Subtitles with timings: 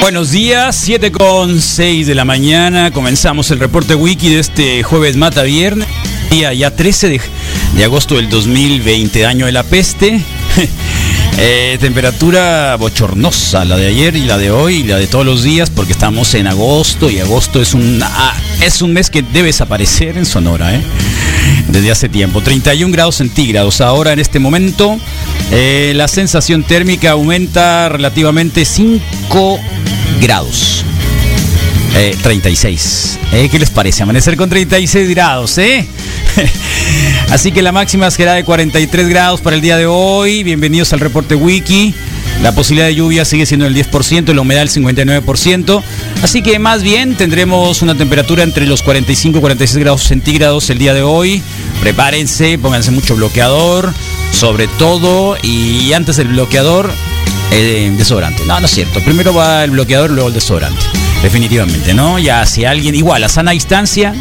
[0.00, 2.90] Buenos días, 7 con 6 de la mañana.
[2.90, 5.88] Comenzamos el reporte wiki de este jueves mata viernes,
[6.30, 7.20] día ya 13
[7.74, 10.20] de, agosto del 2020, año de la peste.
[11.38, 15.42] Eh, temperatura bochornosa, la de ayer y la de hoy y la de todos los
[15.42, 19.48] días, porque estamos en agosto y agosto es un, ah, es un mes que debe
[19.48, 20.80] desaparecer en Sonora, ¿eh?
[21.68, 22.40] desde hace tiempo.
[22.40, 23.82] 31 grados centígrados.
[23.82, 24.98] Ahora en este momento
[25.50, 29.60] eh, la sensación térmica aumenta relativamente 5
[30.20, 30.84] grados.
[31.96, 33.18] Eh, 36.
[33.32, 34.02] Eh, ¿Qué les parece?
[34.02, 35.86] Amanecer con 36 grados, ¿eh?
[37.30, 40.42] Así que la máxima será de 43 grados para el día de hoy.
[40.42, 41.94] Bienvenidos al reporte Wiki.
[42.42, 45.82] La posibilidad de lluvia sigue siendo el 10%, la humedad el 59%.
[46.22, 50.78] Así que más bien tendremos una temperatura entre los 45 y 46 grados centígrados el
[50.78, 51.42] día de hoy.
[51.80, 53.92] Prepárense, pónganse mucho bloqueador,
[54.36, 55.36] sobre todo.
[55.42, 56.90] Y antes del bloqueador,
[57.50, 58.44] eh, desodorante.
[58.46, 59.00] No, no es cierto.
[59.00, 60.80] Primero va el bloqueador, luego el desodorante.
[61.22, 62.18] Definitivamente, ¿no?
[62.18, 64.14] Ya si alguien, igual, a sana distancia,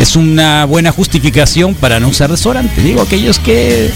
[0.00, 2.82] es una buena justificación para no usar desodorante.
[2.82, 3.90] Digo, aquellos que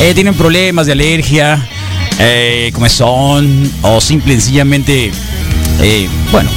[0.00, 1.66] eh, tienen problemas de alergia,
[2.18, 5.10] eh, comezón, o simple y sencillamente,
[5.82, 6.48] eh, bueno,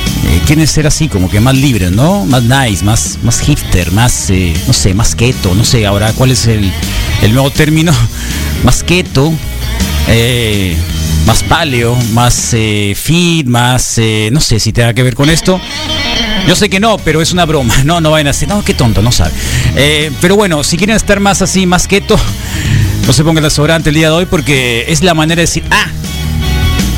[0.46, 2.26] quieren ser así, como que más libres, ¿no?
[2.26, 4.32] Más nice, más, más hipster, más,
[4.68, 6.72] no sé, más keto, no sé, ahora cuál es el,
[7.24, 7.94] el nuevo término,
[8.64, 9.34] más keto.
[10.08, 10.76] Eh,
[11.26, 15.60] más paleo, más eh, fit, más, eh, no sé si tenga que ver con esto.
[16.48, 17.74] Yo sé que no, pero es una broma.
[17.86, 19.32] No, no vayan a decir, no, qué tonto, no sabe.
[19.76, 22.20] Eh, pero bueno, si quieren estar más así, más keto,
[23.08, 25.88] no se pongan desodorante el día de hoy porque es la manera de decir, ah,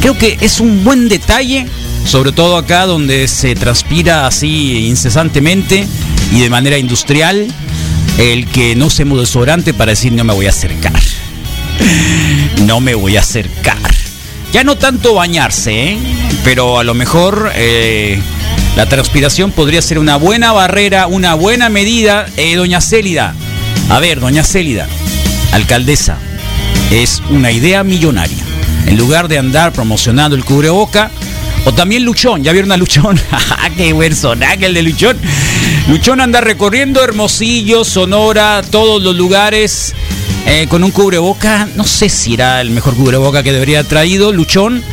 [0.01, 1.67] creo que es un buen detalle,
[2.05, 5.87] sobre todo acá donde se transpira así incesantemente
[6.31, 7.47] y de manera industrial,
[8.17, 11.01] el que no usemos desodorante para decir no me voy a acercar.
[12.65, 13.77] No me voy a acercar.
[14.51, 15.97] Ya no tanto bañarse, ¿eh?
[16.43, 18.21] pero a lo mejor eh,
[18.75, 22.27] la transpiración podría ser una buena barrera, una buena medida.
[22.37, 23.33] Eh, doña Célida,
[23.89, 24.87] a ver, doña Célida,
[25.53, 26.17] alcaldesa,
[26.91, 28.43] es una idea millonaria.
[28.85, 31.09] En lugar de andar promocionando el cubreboca,
[31.65, 33.19] o también Luchón, ¿ya vieron a Luchón?
[33.77, 35.17] ¡Qué personaje el de Luchón!
[35.87, 39.95] Luchón anda recorriendo Hermosillo, Sonora, todos los lugares
[40.45, 41.67] eh, con un cubreboca.
[41.75, 44.83] No sé si era el mejor cubreboca que debería haber traído Luchón.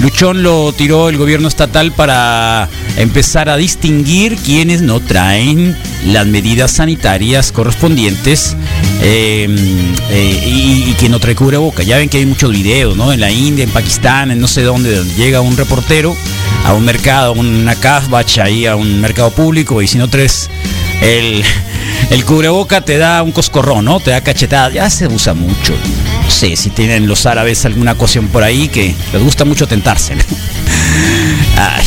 [0.00, 5.76] Luchón lo tiró el gobierno estatal para empezar a distinguir quienes no traen
[6.06, 8.56] las medidas sanitarias correspondientes
[9.02, 9.48] eh,
[10.10, 11.82] eh, y, y no trae cubreboca.
[11.82, 13.12] Ya ven que hay muchos videos, ¿no?
[13.12, 16.16] En la India, en Pakistán, en no sé dónde, donde llega un reportero
[16.64, 20.48] a un mercado, una casbach ahí, a un mercado público, y si no traes
[21.02, 21.42] el,
[22.10, 24.00] el cubreboca te da un coscorrón, ¿no?
[24.00, 24.70] Te da cachetada.
[24.70, 25.74] Ya se usa mucho.
[26.24, 30.14] No sé si tienen los árabes alguna cuestión por ahí que les gusta mucho tentarse.
[31.56, 31.84] Ay,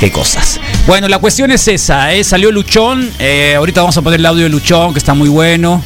[0.00, 0.58] qué cosas.
[0.86, 2.24] Bueno, la cuestión es esa, ¿eh?
[2.24, 3.10] Salió Luchón.
[3.18, 5.82] eh, ahorita vamos a poner el audio de Luchón, que está muy bueno.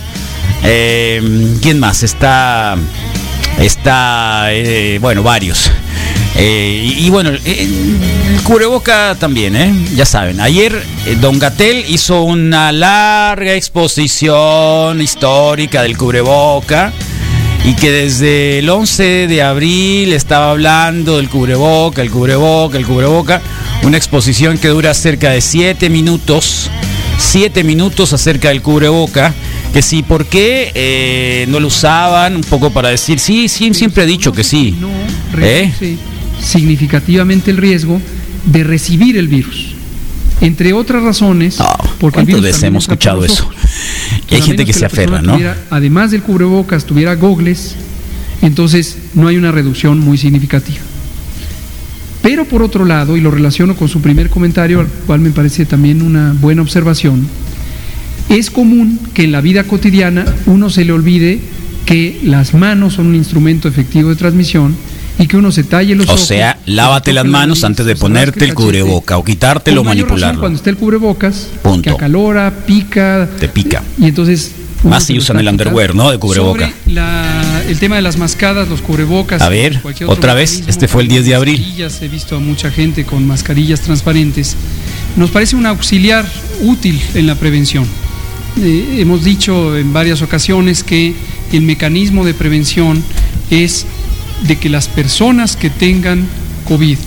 [0.63, 2.03] Eh, ¿Quién más?
[2.03, 2.77] Está.
[3.59, 4.47] Está.
[4.53, 5.71] eh, bueno, varios.
[6.39, 7.69] Eh, y, y bueno, eh,
[8.35, 9.73] el cubreboca también, ¿eh?
[9.95, 16.93] Ya saben, ayer eh, Don Gatel hizo una larga exposición histórica del cubreboca
[17.67, 23.43] y que desde el 11 de abril estaba hablando del cubreboca, el cubreboca, el cubreboca.
[23.83, 26.71] Una exposición que dura cerca de 7 minutos.
[27.19, 29.35] 7 minutos acerca del cubreboca.
[29.73, 32.37] Que sí, ¿por qué eh, no lo usaban?
[32.37, 34.77] Un poco para decir, sí, sí, siempre he dicho que sí.
[35.37, 35.99] ¿Eh?
[36.41, 38.01] Significativamente el riesgo
[38.45, 39.75] de recibir el virus.
[40.41, 41.67] Entre otras razones, No,
[41.99, 43.51] porque ¿cuántas veces hemos escuchado eso?
[44.31, 45.33] Y hay gente que se aferra, ¿no?
[45.33, 47.75] tuviera, además del cubrebocas, tuviera gogles,
[48.43, 50.81] entonces no hay una reducción muy significativa.
[52.23, 55.65] Pero por otro lado, y lo relaciono con su primer comentario, al cual me parece
[55.65, 57.27] también una buena observación,
[58.29, 61.39] es común que en la vida cotidiana uno se le olvide
[61.87, 64.75] que las manos son un instrumento efectivo de transmisión
[65.19, 66.27] y que uno se talle los O ojos.
[66.27, 70.41] sea, se lávate las la manos antes de ponerte el cubreboca o quitártelo o manipularlo.
[70.41, 71.83] Cuando está el cubrebocas, Punto.
[71.83, 73.29] que acalora, pica.
[73.39, 73.83] Te pica.
[73.99, 74.53] Y entonces.
[74.85, 75.95] Más si usan el underwear.
[75.95, 76.11] ¿no?
[76.11, 76.69] De cubreboca.
[76.69, 79.43] Sobre la el tema de las mascadas, los cubrebocas.
[79.43, 81.65] A ver, otra vez, este fue el 10 de abril.
[82.01, 84.55] He visto a mucha gente con mascarillas transparentes.
[85.17, 86.25] Nos parece un auxiliar
[86.61, 87.85] útil en la prevención.
[88.61, 91.15] Eh, hemos dicho en varias ocasiones que
[91.53, 93.03] el mecanismo de prevención
[93.51, 93.87] es
[94.43, 96.27] de que las personas que tengan
[96.67, 96.99] COVID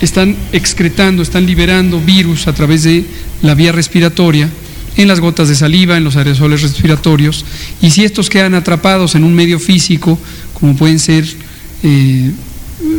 [0.00, 3.04] están excretando, están liberando virus a través de
[3.42, 4.50] la vía respiratoria,
[4.96, 7.44] en las gotas de saliva, en los aerosoles respiratorios,
[7.82, 10.18] y si estos quedan atrapados en un medio físico,
[10.52, 11.24] como pueden ser
[11.82, 12.30] eh,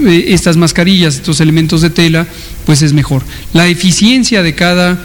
[0.06, 2.28] eh, estas mascarillas, estos elementos de tela,
[2.66, 3.24] pues es mejor.
[3.54, 5.00] La eficiencia de cada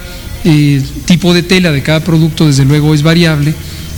[0.44, 3.54] eh, tipo de tela, de cada producto, desde luego es variable,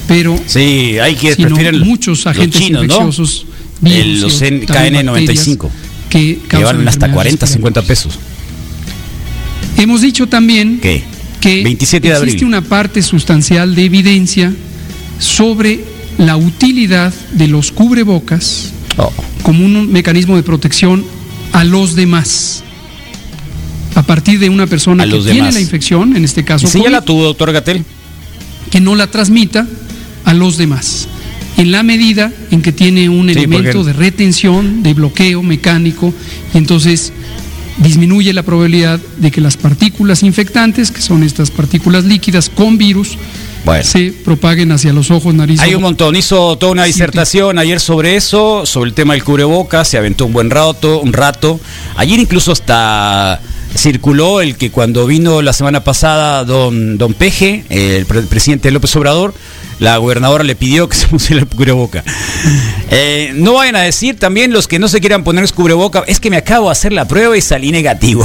[0.07, 3.47] pero Sí, hay que prefieren muchos agentes infecciosos,
[3.83, 5.73] virus, los y N- también KN95, bacterias
[6.09, 7.87] que que valen hasta enfermedades 40, 50 respiratorias.
[7.87, 8.19] pesos.
[9.79, 11.03] Hemos dicho también ¿Qué?
[11.41, 12.45] que 27 de existe abril.
[12.47, 14.53] una parte sustancial de evidencia
[15.19, 15.81] sobre
[16.19, 19.11] la utilidad de los cubrebocas Oh,
[19.43, 21.03] como un mecanismo de protección
[21.53, 22.63] a los demás.
[23.95, 25.55] A partir de una persona A que tiene demás.
[25.55, 27.85] la infección, en este caso ¿Y si ya COVID, la tuvo, doctor Gatel?
[28.71, 29.67] que no la transmita
[30.27, 31.09] a los demás.
[31.57, 36.13] En la medida en que tiene un elemento de retención, de bloqueo mecánico,
[36.55, 37.13] y entonces
[37.79, 43.17] disminuye la probabilidad de que las partículas infectantes, que son estas partículas líquidas con virus,
[43.65, 43.85] Bueno.
[43.85, 46.17] se propaguen hacia los ojos, nariz, Hay un montón.
[46.17, 49.89] Hizo toda una disertación ayer sobre eso, sobre el tema del cubrebocas.
[49.89, 51.61] Se aventó un buen rato, un rato.
[51.97, 53.41] Ayer incluso hasta
[53.77, 58.95] circuló el que cuando vino la semana pasada don, don Peje, el pre- presidente López
[58.97, 59.33] Obrador,
[59.83, 62.05] la gobernadora le pidió que se pusiera el cubreboca.
[62.91, 66.21] Eh, no vayan a decir también los que no se quieran poner el cubreboca, es
[66.21, 68.25] que me acabo de hacer la prueba y salí negativo.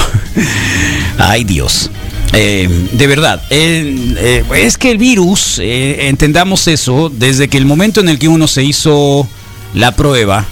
[1.18, 1.90] Ay Dios.
[2.34, 8.10] Eh, de verdad, eh, es que el virus, entendamos eso, desde que el momento en
[8.10, 9.28] el que uno se hizo
[9.74, 10.46] la prueba,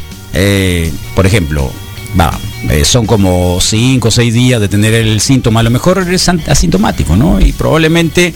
[1.14, 1.72] por ejemplo,
[2.20, 2.40] va,
[2.70, 6.28] eh, son como 5 o 6 días de tener el síntoma, a lo mejor eres
[6.28, 7.40] asintomático, ¿no?
[7.40, 8.34] Y probablemente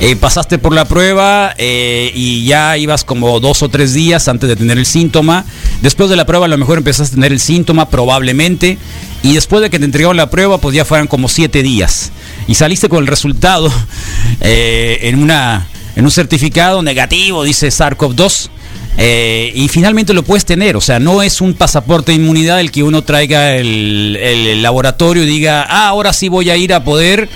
[0.00, 4.48] eh, pasaste por la prueba eh, y ya ibas como dos o tres días antes
[4.48, 5.44] de tener el síntoma.
[5.80, 8.78] Después de la prueba a lo mejor empezaste a tener el síntoma, probablemente.
[9.22, 12.10] Y después de que te entregaron la prueba, pues ya fueran como siete días.
[12.48, 13.72] Y saliste con el resultado
[14.40, 18.50] en, una, en un certificado negativo, dice SARS-CoV-2.
[18.96, 22.70] Eh, y finalmente lo puedes tener, o sea, no es un pasaporte de inmunidad el
[22.70, 27.28] que uno traiga el, laboratorio y diga, ah, ahora sí voy a ir a poder,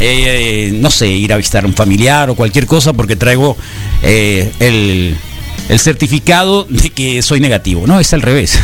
[0.00, 3.56] eh, no sé, ir a visitar a un familiar o cualquier cosa porque traigo
[4.02, 4.50] eh,
[5.68, 7.86] el certificado de que soy negativo.
[7.86, 8.58] No, es al revés.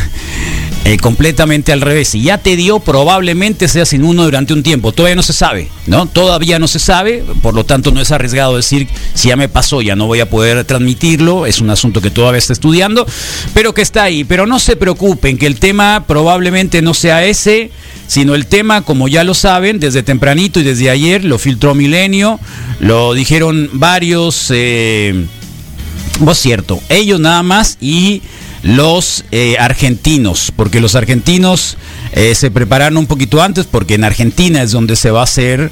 [0.83, 2.09] Eh, completamente al revés.
[2.09, 4.91] Si ya te dio, probablemente seas inmuno durante un tiempo.
[4.91, 6.07] Todavía no se sabe, ¿no?
[6.07, 9.83] Todavía no se sabe, por lo tanto no es arriesgado decir si ya me pasó,
[9.83, 11.45] ya no voy a poder transmitirlo.
[11.45, 13.05] Es un asunto que todavía está estudiando,
[13.53, 14.23] pero que está ahí.
[14.23, 17.69] Pero no se preocupen, que el tema probablemente no sea ese,
[18.07, 22.39] sino el tema, como ya lo saben, desde tempranito y desde ayer lo filtró Milenio,
[22.79, 24.47] lo dijeron varios.
[24.49, 25.27] Eh,
[26.19, 28.21] Vos cierto, ellos nada más y
[28.63, 31.77] los eh, argentinos, porque los argentinos
[32.13, 35.71] eh, se prepararon un poquito antes, porque en Argentina es donde se va a hacer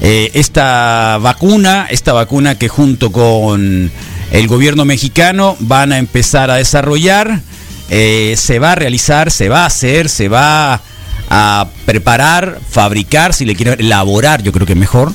[0.00, 3.90] eh, esta vacuna, esta vacuna que junto con
[4.32, 7.40] el gobierno mexicano van a empezar a desarrollar,
[7.88, 10.80] se va a realizar, se va a hacer, se va
[11.30, 15.12] a preparar, fabricar, si le quieren elaborar, yo creo que mejor,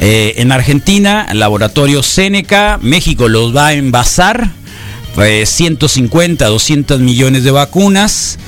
[0.00, 4.50] en Argentina, laboratorio Seneca, México los va a envasar,
[5.18, 8.38] eh, 150, 200 millones de vacunas.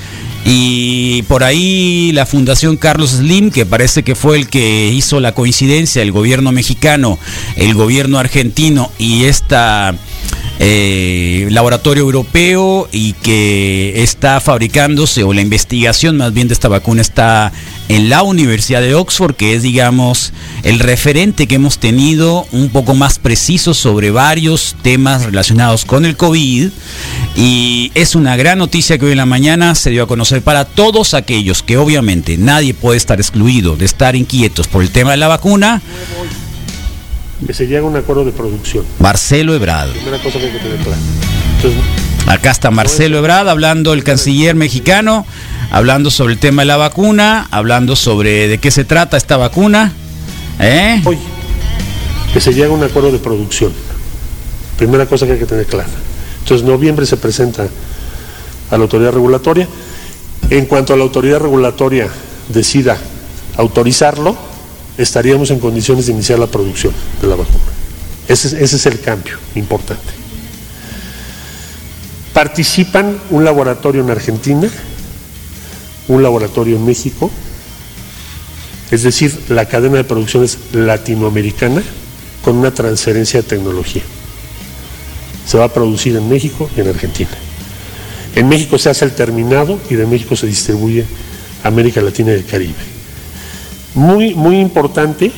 [0.47, 5.33] Y por ahí la Fundación Carlos Slim, que parece que fue el que hizo la
[5.33, 7.17] coincidencia, el gobierno mexicano,
[7.55, 9.95] el gobierno argentino y esta
[10.59, 17.01] eh, laboratorio europeo y que está fabricándose, o la investigación más bien de esta vacuna
[17.01, 17.51] está
[17.87, 22.95] en la Universidad de Oxford, que es, digamos, el referente que hemos tenido un poco
[22.95, 26.69] más preciso sobre varios temas relacionados con el COVID.
[27.35, 30.65] Y es una gran noticia que hoy en la mañana se dio a conocer para
[30.65, 35.17] todos aquellos que obviamente nadie puede estar excluido de estar inquietos por el tema de
[35.17, 35.81] la vacuna.
[37.45, 38.85] que se llega a un acuerdo de producción.
[38.99, 39.91] Marcelo Ebrard.
[39.91, 40.97] Primera cosa que hay que tener clara.
[41.57, 41.81] Entonces,
[42.27, 45.27] Acá está Marcelo Ebrard hablando, el canciller mexicano,
[45.69, 49.93] hablando sobre el tema de la vacuna, hablando sobre de qué se trata esta vacuna.
[50.59, 51.01] ¿Eh?
[51.05, 51.19] hoy,
[52.33, 53.71] que se llega a un acuerdo de producción.
[54.77, 55.89] Primera cosa que hay que tener clara.
[56.39, 57.67] Entonces, noviembre se presenta
[58.71, 59.67] a la autoridad regulatoria.
[60.49, 62.07] En cuanto a la autoridad regulatoria
[62.49, 62.97] decida
[63.57, 64.35] autorizarlo,
[64.97, 67.59] estaríamos en condiciones de iniciar la producción de la vacuna.
[68.27, 70.24] Ese es, ese es el cambio importante.
[72.35, 74.69] Participan un laboratorio en Argentina,
[76.09, 77.31] un laboratorio en México,
[78.91, 81.81] es decir, la cadena de producción es latinoamericana
[82.43, 84.01] con una transferencia de tecnología.
[85.47, 87.31] Se va a producir en México y en Argentina.
[88.35, 91.05] En México se hace el terminado y de México se distribuye
[91.63, 92.73] a América Latina y el Caribe.
[93.93, 95.31] Muy, muy importante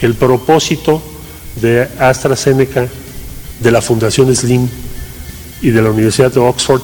[0.00, 1.02] el propósito
[1.60, 2.86] de AstraZeneca,
[3.58, 4.68] de la Fundación Slim
[5.60, 6.82] y de la Universidad de Oxford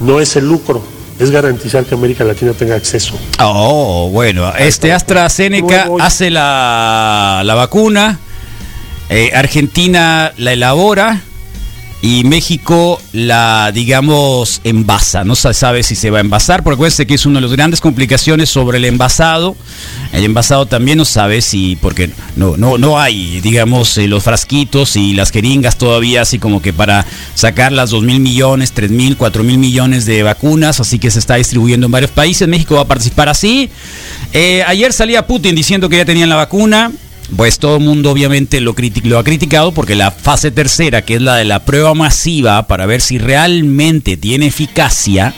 [0.00, 0.82] no es el lucro,
[1.18, 3.14] es garantizar que América Latina tenga acceso.
[3.38, 8.18] Oh, bueno, este AstraZeneca hace la, la vacuna,
[9.08, 11.22] eh, Argentina la elabora
[12.02, 15.22] y México la, digamos, envasa.
[15.22, 17.52] No se sabe si se va a envasar, porque acuérdense que es una de las
[17.52, 19.54] grandes complicaciones sobre el envasado.
[20.12, 24.96] El envasado también no sabe si, porque no, no, no hay, digamos, eh, los frasquitos
[24.96, 27.06] y las jeringas todavía, así como que para
[27.36, 31.20] sacar las 2 mil millones, 3 mil, 4 mil millones de vacunas, así que se
[31.20, 32.48] está distribuyendo en varios países.
[32.48, 33.70] México va a participar así.
[34.32, 36.90] Eh, ayer salía Putin diciendo que ya tenían la vacuna.
[37.36, 38.74] Pues todo el mundo obviamente lo,
[39.04, 42.84] lo ha criticado porque la fase tercera, que es la de la prueba masiva para
[42.84, 45.34] ver si realmente tiene eficacia,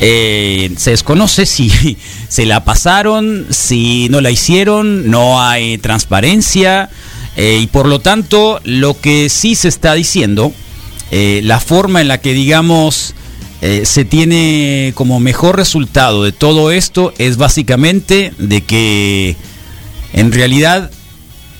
[0.00, 1.96] eh, se desconoce si
[2.28, 6.90] se la pasaron, si no la hicieron, no hay transparencia
[7.36, 10.52] eh, y por lo tanto lo que sí se está diciendo,
[11.10, 13.14] eh, la forma en la que digamos
[13.84, 19.36] se tiene como mejor resultado de todo esto es básicamente de que
[20.14, 20.90] en realidad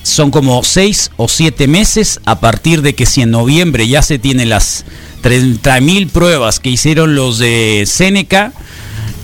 [0.01, 4.17] son como seis o siete meses a partir de que si en noviembre ya se
[4.17, 4.85] tienen las
[5.21, 8.53] 30 mil pruebas que hicieron los de Seneca,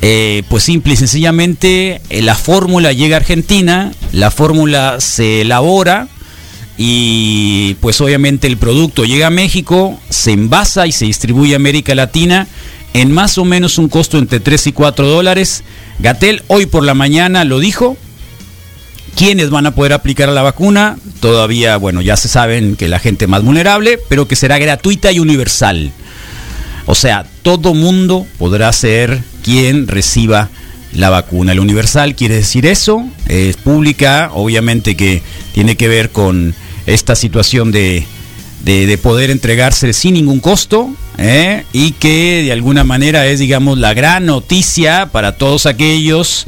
[0.02, 6.08] eh, pues simple y sencillamente eh, la fórmula llega a Argentina, la fórmula se elabora
[6.78, 11.96] y pues obviamente el producto llega a México, se envasa y se distribuye a América
[11.96, 12.48] Latina
[12.94, 15.64] en más o menos un costo entre 3 y 4 dólares.
[16.00, 17.96] Gatel hoy por la mañana lo dijo,
[19.22, 20.98] ¿Quiénes van a poder aplicar la vacuna?
[21.20, 25.20] Todavía, bueno, ya se saben que la gente más vulnerable, pero que será gratuita y
[25.20, 25.92] universal.
[26.88, 30.50] O sea, todo mundo podrá ser quien reciba
[30.96, 31.52] la vacuna.
[31.52, 35.22] El universal quiere decir eso, es pública, obviamente que
[35.54, 36.56] tiene que ver con
[36.88, 38.08] esta situación de,
[38.66, 41.64] de, de poder entregarse sin ningún costo ¿eh?
[41.74, 46.48] y que de alguna manera es, digamos, la gran noticia para todos aquellos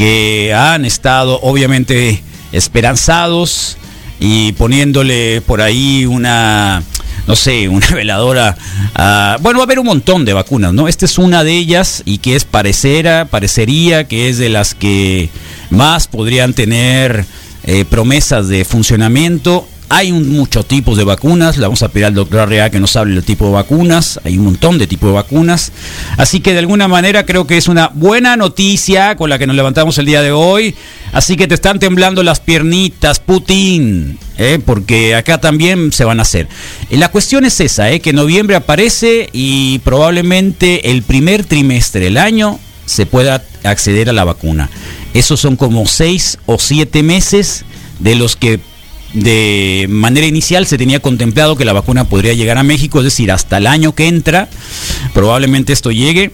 [0.00, 3.76] que han estado obviamente esperanzados
[4.18, 6.82] y poniéndole por ahí una,
[7.26, 8.56] no sé, una veladora.
[8.94, 10.88] a- bueno, va a haber un montón de vacunas, ¿no?
[10.88, 15.28] Esta es una de ellas y que es parecera, parecería que es de las que
[15.68, 17.26] más podrían tener
[17.64, 19.68] eh, promesas de funcionamiento.
[19.92, 23.16] Hay muchos tipos de vacunas, le vamos a pedir al doctor Arrea que nos hable
[23.16, 25.72] del tipo de vacunas, hay un montón de tipos de vacunas,
[26.16, 29.56] así que de alguna manera creo que es una buena noticia con la que nos
[29.56, 30.76] levantamos el día de hoy,
[31.12, 34.60] así que te están temblando las piernitas, Putin, ¿eh?
[34.64, 36.46] porque acá también se van a hacer.
[36.88, 37.98] Eh, La cuestión es esa, ¿eh?
[37.98, 44.22] que noviembre aparece y probablemente el primer trimestre del año se pueda acceder a la
[44.22, 44.70] vacuna.
[45.14, 47.64] Esos son como seis o siete meses
[47.98, 48.60] de los que
[49.12, 53.32] de manera inicial se tenía contemplado que la vacuna podría llegar a México, es decir,
[53.32, 54.48] hasta el año que entra,
[55.14, 56.32] probablemente esto llegue,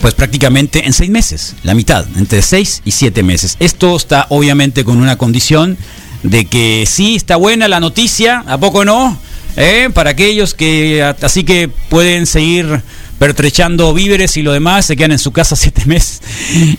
[0.00, 3.56] pues prácticamente en seis meses, la mitad, entre seis y siete meses.
[3.58, 5.76] Esto está obviamente con una condición
[6.22, 9.18] de que sí está buena la noticia, ¿a poco no?
[9.60, 9.90] ¿Eh?
[9.92, 12.80] Para aquellos que así que pueden seguir
[13.18, 16.20] pertrechando víveres y lo demás, se quedan en su casa siete meses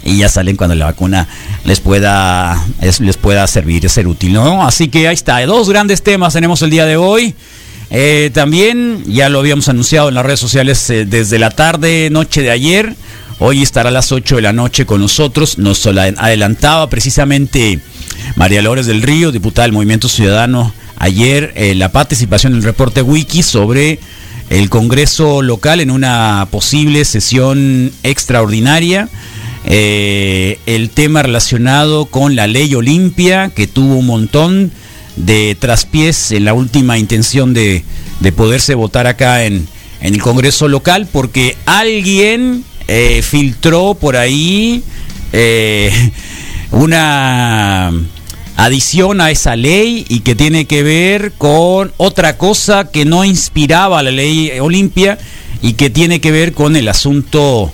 [0.05, 1.27] y ya salen cuando la vacuna
[1.65, 4.65] les pueda, es- les pueda servir, ser útil, ¿no?
[4.65, 7.35] Así que ahí está, dos grandes temas tenemos el día de hoy.
[7.91, 12.41] Eh, también ya lo habíamos anunciado en las redes sociales eh, desde la tarde, noche
[12.41, 12.95] de ayer.
[13.39, 15.57] Hoy estará a las 8 de la noche con nosotros.
[15.57, 17.79] Nos la adelantaba precisamente
[18.35, 23.01] María Lores del Río, diputada del Movimiento Ciudadano, ayer eh, la participación en el reporte
[23.01, 23.99] Wiki sobre
[24.49, 29.09] el Congreso local en una posible sesión extraordinaria.
[29.65, 34.71] Eh, el tema relacionado con la ley Olimpia, que tuvo un montón
[35.15, 37.83] de traspiés en la última intención de,
[38.19, 39.67] de poderse votar acá en,
[40.01, 44.83] en el Congreso local, porque alguien eh, filtró por ahí
[46.71, 47.91] una
[48.65, 54.03] adición a esa ley y que tiene que ver con otra cosa que no inspiraba
[54.03, 55.17] la ley Olimpia
[55.61, 57.71] y que tiene que ver con el asunto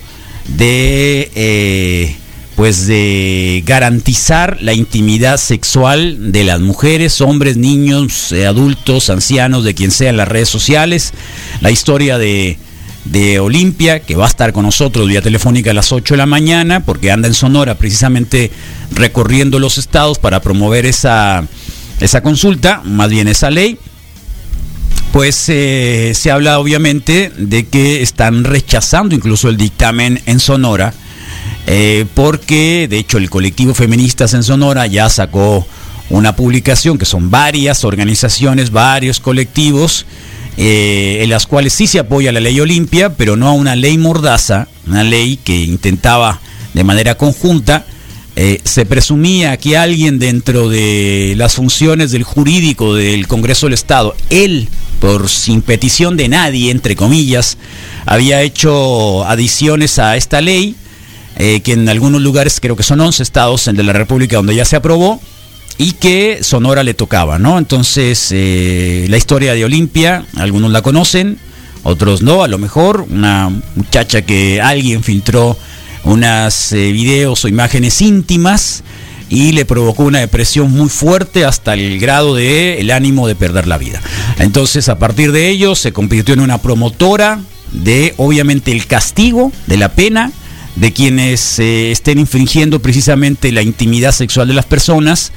[0.48, 2.16] de eh,
[2.56, 9.74] pues de garantizar la intimidad sexual de las mujeres, hombres, niños, eh, adultos, ancianos, de
[9.74, 11.14] quien sea en las redes sociales.
[11.62, 12.58] La historia de,
[13.06, 16.26] de Olimpia, que va a estar con nosotros vía telefónica a las 8 de la
[16.26, 18.52] mañana, porque anda en Sonora precisamente
[18.92, 21.46] recorriendo los estados para promover esa,
[22.00, 23.78] esa consulta, más bien esa ley.
[25.12, 30.94] Pues eh, se habla obviamente de que están rechazando incluso el dictamen en Sonora,
[31.68, 35.66] eh, porque de hecho el colectivo Feministas en Sonora ya sacó
[36.10, 40.06] una publicación que son varias organizaciones, varios colectivos,
[40.58, 43.98] eh, en las cuales sí se apoya la ley Olimpia, pero no a una ley
[43.98, 46.40] mordaza, una ley que intentaba
[46.74, 47.86] de manera conjunta
[48.38, 54.14] eh, se presumía que alguien dentro de las funciones del jurídico del Congreso del Estado,
[54.30, 54.68] él,
[55.00, 57.58] por sin petición de nadie, entre comillas,
[58.06, 60.76] había hecho adiciones a esta ley,
[61.38, 64.66] eh, que en algunos lugares, creo que son 11 estados de la República donde ya
[64.66, 65.22] se aprobó,
[65.78, 67.58] y que Sonora le tocaba, ¿no?
[67.58, 71.38] Entonces, eh, la historia de Olimpia, algunos la conocen,
[71.84, 75.58] otros no, a lo mejor, una muchacha que alguien filtró
[76.04, 78.84] unas eh, videos o imágenes íntimas
[79.30, 83.68] y le provocó una depresión muy fuerte hasta el grado de el ánimo de perder
[83.68, 84.02] la vida.
[84.40, 87.40] Entonces, a partir de ello se convirtió en una promotora
[87.72, 90.32] de obviamente el castigo de la pena
[90.76, 95.32] de quienes eh, estén infringiendo precisamente la intimidad sexual de las personas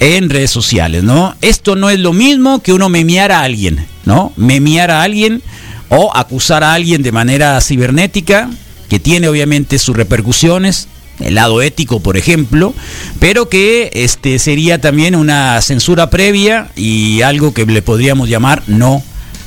[0.00, 1.34] en redes sociales, ¿no?
[1.40, 4.32] Esto no es lo mismo que uno memear a alguien, ¿no?
[4.36, 5.42] Memear a alguien
[5.88, 8.50] o acusar a alguien de manera cibernética,
[8.88, 10.88] que tiene obviamente sus repercusiones,
[11.20, 12.74] el lado ético, por ejemplo,
[13.18, 19.02] pero que este sería también una censura previa y algo que le podríamos llamar no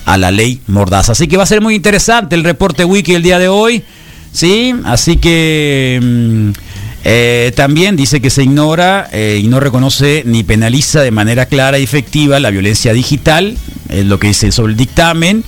[0.06, 1.12] a la ley Mordaza.
[1.12, 3.84] Así que va a ser muy interesante el reporte wiki el día de hoy,
[4.32, 6.52] sí, así que mm,
[7.06, 11.80] eh, también dice que se ignora eh, y no reconoce ni penaliza de manera clara
[11.80, 13.58] y efectiva la violencia digital,
[13.90, 15.44] es lo que dice sobre el dictamen,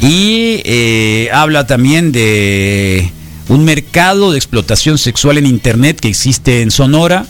[0.00, 3.10] y eh, habla también de
[3.48, 7.26] un mercado de explotación sexual en Internet que existe en Sonora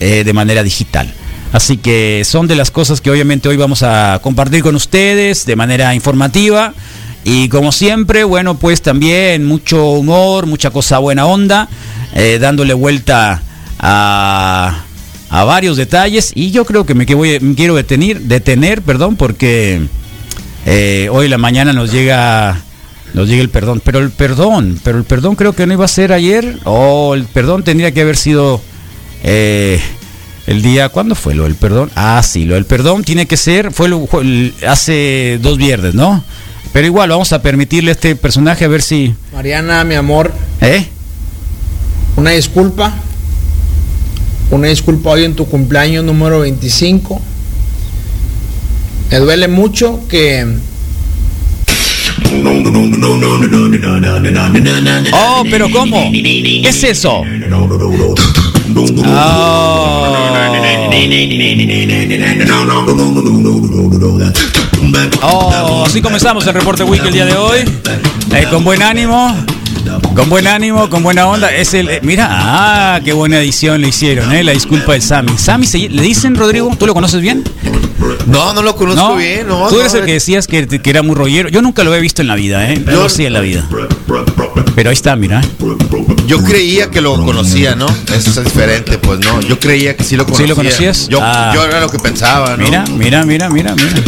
[0.00, 1.10] de manera digital.
[1.54, 5.54] Así que son de las cosas que obviamente hoy vamos a compartir con ustedes de
[5.56, 6.74] manera informativa.
[7.24, 11.68] Y como siempre, bueno, pues también mucho humor, mucha cosa buena onda,
[12.14, 13.42] eh, dándole vuelta
[13.78, 14.84] a,
[15.30, 16.32] a, varios detalles.
[16.34, 19.80] Y yo creo que me, que voy, me quiero detener, detener, perdón, porque
[20.66, 22.62] eh, hoy la mañana nos llega
[23.14, 23.80] nos llega el perdón.
[23.82, 26.58] Pero el perdón, pero el perdón creo que no iba a ser ayer.
[26.64, 28.60] O el perdón tendría que haber sido
[29.22, 29.80] eh,
[30.46, 30.90] el día.
[30.90, 31.90] ¿Cuándo fue lo del perdón?
[31.94, 33.72] Ah, sí, lo del perdón tiene que ser.
[33.72, 34.06] Fue, lo,
[34.66, 36.22] hace dos viernes, ¿no?
[36.74, 39.14] Pero igual vamos a permitirle a este personaje a ver si.
[39.32, 40.32] Mariana, mi amor.
[40.60, 40.88] ¿Eh?
[42.16, 42.92] Una disculpa.
[44.50, 47.22] Una disculpa hoy en tu cumpleaños número 25.
[49.12, 50.44] Me duele mucho que
[55.12, 56.10] Oh, pero ¿cómo?
[56.10, 57.22] ¿Qué es eso?
[65.22, 65.84] Oh.
[65.86, 67.58] así comenzamos el reporte wiki el día de hoy.
[68.32, 69.34] Eh, con buen ánimo.
[70.14, 71.54] Con buen ánimo, con buena onda.
[71.54, 75.36] Es el, eh, mira, ah, qué buena edición le hicieron, eh, la disculpa del Sammy.
[75.36, 76.74] Sammy, ¿le dicen Rodrigo?
[76.78, 77.44] ¿Tú lo conoces bien?
[78.26, 79.16] No, no lo conozco ¿No?
[79.16, 79.46] bien.
[79.46, 81.48] No, Tú eres no, el que decías que, que, era muy rollero.
[81.48, 82.82] Yo nunca lo he visto en la vida, ¿eh?
[82.86, 83.66] Yo sí en la vida.
[84.74, 85.40] Pero ahí está, mira.
[86.26, 87.86] Yo creía que lo conocía, ¿no?
[88.14, 89.40] Eso es diferente, pues no.
[89.42, 90.46] Yo creía que sí lo conocía.
[90.46, 91.08] ¿Sí lo conocías?
[91.08, 91.52] Yo, ah.
[91.54, 92.64] yo era lo que pensaba, ¿no?
[92.64, 94.02] Mira, mira, mira, mira, mira.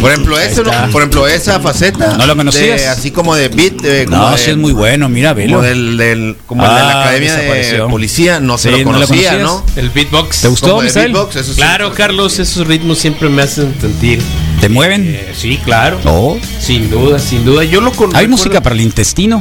[0.00, 0.70] Por ejemplo, eso, ¿no?
[0.90, 2.16] Por ejemplo, esa faceta.
[2.16, 2.80] ¿No lo conocías?
[2.80, 3.74] De, así como de beat.
[3.74, 5.56] De, como no, de, sí es muy bueno, mira, velo.
[5.56, 8.84] Como del, del como ah, el de la Academia de Policía, no se sí, lo
[8.84, 9.64] conocía, ¿no?
[9.64, 9.64] ¿no?
[9.76, 10.42] El beatbox.
[10.42, 11.12] ¿Te gustó, Misael?
[11.12, 11.92] Beatbox, eso claro.
[11.94, 14.20] Carlos, esos ritmos siempre me hacen sentir.
[14.60, 15.14] ¿Te mueven?
[15.14, 16.00] Eh, sí, claro.
[16.04, 16.38] Oh.
[16.60, 17.64] Sin duda, sin duda.
[17.64, 18.30] Yo lo con ¿Hay recuerdo...
[18.30, 19.40] música para el intestino?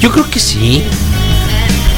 [0.00, 0.82] Yo creo que sí.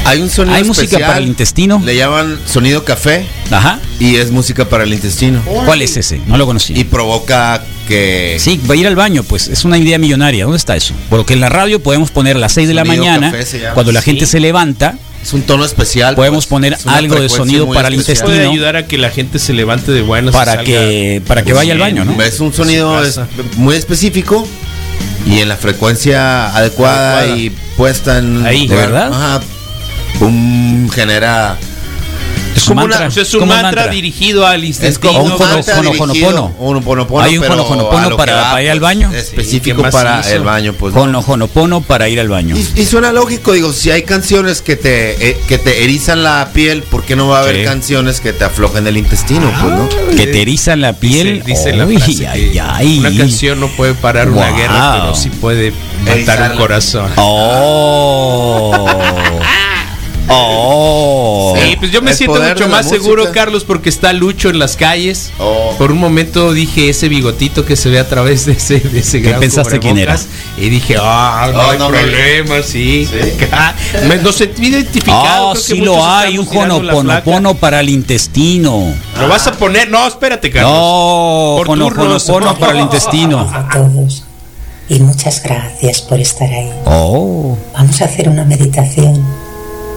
[0.05, 1.81] Hay un sonido ¿Hay especial, música para el intestino?
[1.83, 3.25] Le llaman sonido café.
[3.51, 3.79] Ajá.
[3.99, 5.41] Y es música para el intestino.
[5.65, 6.19] ¿Cuál es ese?
[6.27, 6.73] No lo conocí.
[6.77, 8.37] Y provoca que.
[8.39, 10.45] Sí, va a ir al baño, pues es una idea millonaria.
[10.45, 10.93] ¿Dónde está eso?
[11.09, 13.33] Porque en la radio podemos poner a las 6 de la mañana,
[13.73, 14.33] cuando la gente sí.
[14.33, 14.97] se levanta.
[15.21, 16.15] Es un tono especial.
[16.15, 18.29] Podemos pues, poner algo de sonido para el intestino.
[18.29, 20.33] Puede ayudar a que la gente se levante de buenas.
[20.33, 22.19] Para que, para que vaya al baño, ¿no?
[22.23, 23.19] Es un sonido es
[23.55, 24.47] muy específico
[25.27, 27.37] y en la frecuencia adecuada, adecuada.
[27.37, 28.45] y puesta en.
[28.45, 29.13] Ahí, lugar, ¿de verdad?
[29.13, 29.41] Ajá,
[30.91, 31.57] genera
[32.55, 35.13] Es como mantra, una, o sea, es un mantra, dirigido al Es intestino.
[35.13, 36.53] como un jonoponopono.
[36.59, 39.09] un Hay un jonoponopono para- para ir al baño.
[39.13, 40.93] Específico para el baño, pues.
[40.93, 40.99] ¿no?
[40.99, 42.55] Con honopono para ir al baño.
[42.57, 46.49] Y, y suena lógico, digo, si hay canciones que te eh, que te erizan la
[46.53, 47.63] piel, ¿por qué no va a haber Sí.
[47.63, 49.49] canciones que te aflojen el intestino?
[49.61, 49.87] Pues, ¿no?
[50.17, 51.41] Que te erizan la piel.
[51.45, 52.99] Dice, dice la frase ay, que ay.
[52.99, 56.51] una canción no puede parar una guerra, pero sí puede matar Erizarla.
[56.51, 57.11] un corazón.
[57.15, 58.89] Oh.
[60.33, 61.55] Oh.
[61.61, 63.31] Sí, pues yo me siento mucho más seguro.
[63.31, 65.31] Carlos, porque está Lucho en las calles.
[65.39, 65.73] Oh.
[65.77, 69.21] Por un momento dije ese bigotito que se ve a través de ese, de ese
[69.21, 73.05] ¿Qué gran pensaste quién cubrebocas, Y dije, ah, no Oh, hay no me- problema, sí.
[73.05, 73.17] Sí.
[74.07, 75.49] Me nos sentí identificado.
[75.49, 78.93] Ah, creo que sí lo hay, un jonoponopono para el intestino.
[79.19, 79.89] ¿Lo vas a poner?
[79.89, 80.71] No, espérate, Carlos.
[80.71, 81.93] No, Por turnos.
[82.25, 83.39] jonoponopono para el intestino.
[83.39, 84.23] a todos
[84.89, 86.69] y muchas gracias por estar ahí.
[86.85, 89.23] Oh, Vamos a hacer una meditación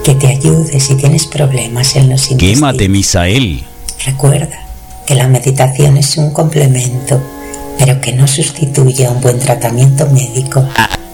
[0.05, 2.55] que te ayude si tienes problemas en los intestinos.
[2.59, 3.63] quémate, Misael.
[4.05, 4.59] Recuerda
[5.07, 7.19] que la meditación es un complemento,
[7.79, 10.63] pero que no sustituye a un buen tratamiento médico.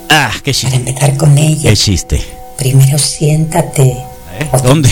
[0.10, 2.22] Ah, qué Para empezar con ella, Qué chiste.
[2.58, 3.98] primero siéntate
[4.52, 4.90] o ¿Dónde?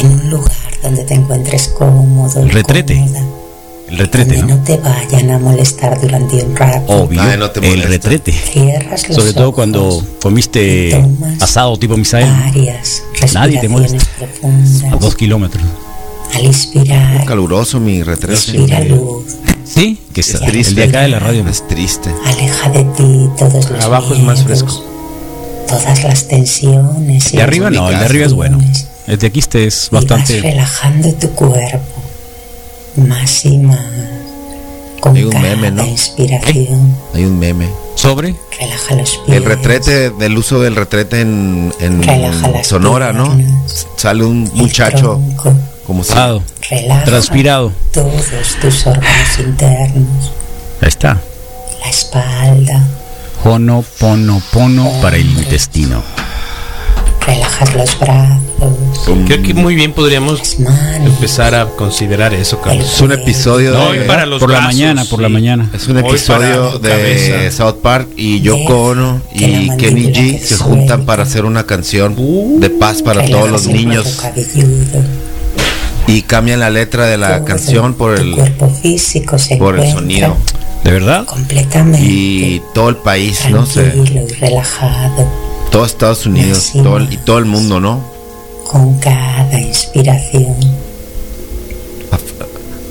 [0.00, 0.50] en un lugar
[0.82, 2.44] donde te encuentres cómodo.
[2.48, 2.96] retrete.
[2.96, 3.20] cómoda,
[3.88, 4.48] El retrete, ¿no?
[4.48, 6.92] no te vayan a molestar durante un rato.
[6.92, 7.22] Obvio.
[7.22, 8.32] Ay, no te el retrete.
[8.32, 11.04] Cierras los Sobre todo ojos cuando comiste
[11.40, 12.28] asado tipo Misael.
[12.28, 13.98] Varias Nadie te molesta.
[14.18, 14.92] profundas.
[14.92, 15.62] A dos kilómetros.
[16.34, 18.34] Al inspirar, Caluroso mi retrete.
[18.34, 19.24] respira luz.
[19.64, 20.74] Sí, que es Es el triste.
[20.74, 21.46] de acá de la radio.
[21.48, 22.10] Es triste.
[22.24, 24.84] Aleja de ti todos los Abajo es más fresco.
[25.68, 27.32] Todas las tensiones.
[27.32, 28.58] y De arriba no, el de arriba es bueno.
[29.06, 30.40] El de aquí este es Y vas bastante.
[30.40, 31.95] relajando tu cuerpo
[32.98, 33.78] más y más.
[35.00, 35.84] Con Hay un cada meme, ¿no?
[35.86, 36.96] inspiración.
[37.14, 37.68] Hay un meme.
[37.94, 38.34] ¿Sobre?
[38.58, 39.36] Relaja los pies.
[39.36, 41.72] El retrete, del uso del retrete en,
[42.62, 43.36] Sonora, ¿no?
[43.96, 45.54] Sale un muchacho tronco.
[45.86, 46.12] como si...
[46.12, 46.42] Sado.
[46.68, 47.72] Relaja Transpirado.
[47.92, 48.26] todos
[48.60, 50.32] tus órganos internos.
[50.80, 51.20] Ahí está.
[51.80, 52.86] La espalda.
[53.44, 56.02] Honoponopono para el intestino.
[57.26, 58.42] Relajas los brazos.
[59.26, 61.06] Creo que muy bien podríamos manos.
[61.06, 62.92] empezar a considerar eso, Carlos.
[62.94, 64.04] Es un episodio No, de...
[64.04, 65.68] y para los por la mañana, por la mañana.
[65.74, 67.50] Es un Hoy episodio de cabeza.
[67.50, 72.14] South Park y Yoko Ono y Kenny G se juntan para hacer una canción
[72.60, 74.22] de paz para todos los niños
[76.06, 80.36] y cambian la letra de la canción por el cuerpo físico se por el sonido
[80.84, 81.24] ¿De verdad?
[81.26, 87.12] completamente y todo el país, no sé, tranquilo y relajado todo Estados Unidos todo el-
[87.12, 88.14] y todo el mundo, ¿no?
[88.66, 90.56] con cada inspiración.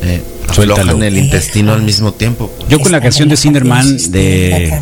[0.03, 0.21] Eh,
[0.53, 0.81] Suéltalo.
[0.81, 2.49] aflojan el intestino al mismo tiempo.
[2.69, 4.79] Yo con la canción de sistema de.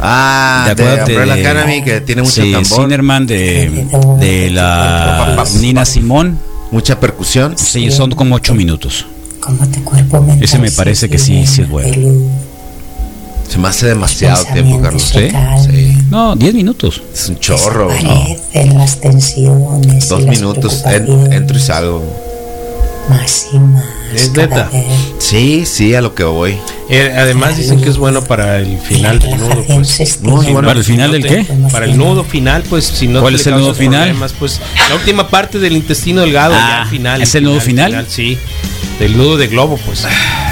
[0.00, 3.86] Ah, de de de- Academy que tiene mucho Sí, tambor, Sinnerman de,
[4.18, 6.38] de la Nina Simón.
[6.72, 7.56] mucha percusión.
[7.56, 9.06] Sí, son como ocho minutos.
[9.40, 11.94] Como tu cuerpo mental Ese me parece que sí, sí es bueno.
[13.48, 15.02] Se me hace demasiado tiempo, Carlos.
[15.02, 15.28] ¿Sí?
[15.70, 15.91] Sí.
[16.12, 17.00] No, diez minutos.
[17.14, 17.88] Es un chorro.
[17.88, 17.94] ¿no?
[17.94, 22.02] desaparecen las tensiones y Dos las minutos, en- entro y salgo.
[23.08, 24.68] más y más Es neta.
[24.70, 24.84] vez.
[25.18, 26.58] Sí, sí, a lo que voy.
[26.90, 30.18] Eh, además dicen que es bueno para el final del nudo, pues.
[30.22, 30.60] No, bueno.
[30.68, 31.46] ¿Para el final No del qué?
[31.72, 34.14] Para el nudo final, pues si no ¿Cuál te es el nudo final?
[34.38, 37.22] pues la última parte del intestino delgado, ya Ah, al final.
[37.22, 38.04] ¿es el nudo final?
[38.06, 38.36] Sí,
[38.98, 40.04] del nudo de globo, pues.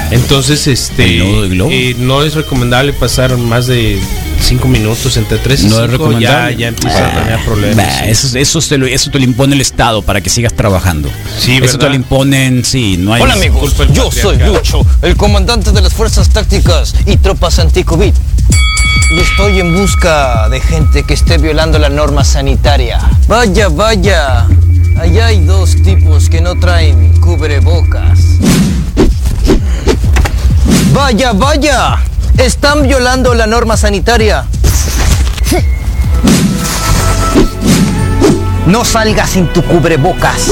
[0.09, 1.05] Entonces, este.
[1.05, 1.69] ¿El nudo de globo?
[1.71, 3.99] eh, no es recomendable pasar más de
[4.45, 6.53] cinco minutos, entre tres y No es cinco, recomendable.
[6.53, 7.85] Ya, ya empieza a tener problemas.
[7.85, 8.09] Bah, sí.
[8.09, 11.09] eso, eso, te lo, eso te lo impone el Estado para que sigas trabajando.
[11.39, 13.21] Sí, eso te lo imponen, sí, no hay.
[13.21, 14.37] Hola amigos, yo soy.
[14.37, 18.13] Lucho, el comandante de las fuerzas tácticas y tropas anti-COVID.
[19.11, 22.99] Y estoy en busca de gente que esté violando la norma sanitaria.
[23.27, 24.47] Vaya, vaya,
[24.97, 28.19] allá hay dos tipos que no traen cubrebocas.
[30.93, 31.97] Vaya, vaya,
[32.45, 34.45] están violando la norma sanitaria.
[38.65, 40.51] No salgas sin tu cubrebocas.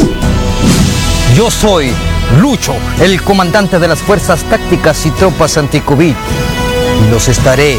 [1.35, 1.91] Yo soy
[2.39, 6.13] Lucho, el comandante de las fuerzas tácticas y tropas anti-COVID.
[6.13, 7.77] Y los estaré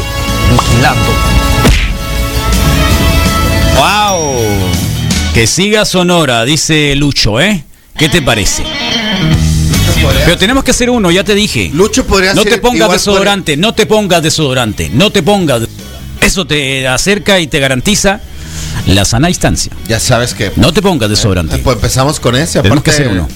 [0.51, 1.11] vigilando.
[3.77, 4.35] ¡Wow!
[5.33, 7.63] Que siga Sonora, dice Lucho, ¿eh?
[7.97, 8.63] ¿Qué te parece?
[10.25, 11.71] Pero tenemos que hacer uno, ya te dije.
[11.73, 15.63] Lucho podría No te pongas desodorante, no te pongas desodorante, no te pongas.
[16.21, 18.21] Eso te acerca y te garantiza
[18.87, 19.71] la sana distancia.
[19.87, 20.51] Ya sabes que.
[20.55, 21.57] No te pongas desodorante.
[21.59, 22.61] Pues empezamos con ese.
[22.61, 23.27] Tenemos Aparte, que hacer uno.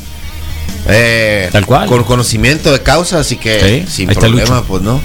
[0.87, 1.87] eh, Tal cual.
[1.89, 4.65] Con conocimiento de causa, así que Sí, sin problema, Lucho.
[4.67, 5.01] pues no.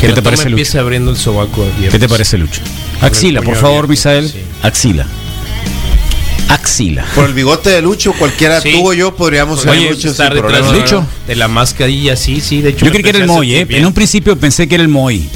[0.00, 0.80] Que ¿Qué te parece, Lucho?
[0.80, 1.64] abriendo el sobaco.
[1.90, 2.60] ¿Qué te parece, Lucho?
[3.00, 4.28] Axila, por favor, abierto, Misael.
[4.30, 4.40] sí.
[4.62, 5.06] Axila.
[6.48, 7.04] Axila.
[7.14, 8.72] Por el bigote de Lucho, cualquiera, Sí.
[8.72, 11.04] tú o yo podríamos ser Oye, Lucho estar detrás de, Lucho.
[11.26, 12.62] de la mascarilla, sí, sí.
[12.62, 13.66] De hecho, Yo creí que era el Moy, ¿eh?
[13.70, 15.28] En un principio pensé que era el Moy.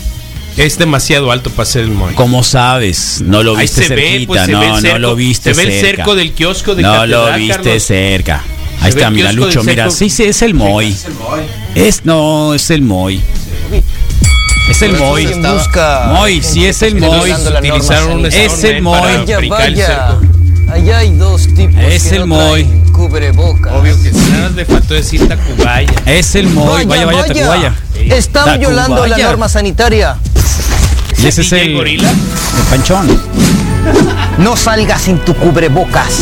[0.57, 2.15] Es demasiado alto para ser el Moy.
[2.15, 3.23] ¿Cómo sabes?
[3.25, 5.97] No lo viste ve, cerquita, pues, no, no cerco- lo viste se ve el cerca.
[5.97, 7.83] cerco del kiosco de No Catedral, lo viste Carlos.
[7.83, 8.43] cerca.
[8.81, 10.97] Ahí está, mira, Lucho, mira, sí, sí, es el Moy.
[11.75, 13.21] Es, no, es el Moy.
[14.71, 15.27] Es el Moy.
[15.27, 17.33] Busca Moy, sí, es el Moy.
[17.33, 18.27] Utilizaron un.
[18.27, 19.01] Es el Moy.
[19.01, 20.17] Vaya, vaya.
[20.81, 22.65] Allá hay dos tipos Es que el no Moy.
[22.93, 23.73] cubrebocas.
[23.75, 24.31] Obvio que sí.
[24.31, 25.93] Nada más le faltó decir Tacubaya.
[26.07, 26.87] Es el Moy.
[26.87, 27.75] Vaya, vaya, Tacubaya.
[27.95, 30.17] Están violando la norma sanitaria.
[31.19, 32.11] Y ese es el, Gorila?
[32.11, 32.17] el
[32.71, 33.21] panchón.
[34.39, 36.21] No salgas sin tu cubrebocas.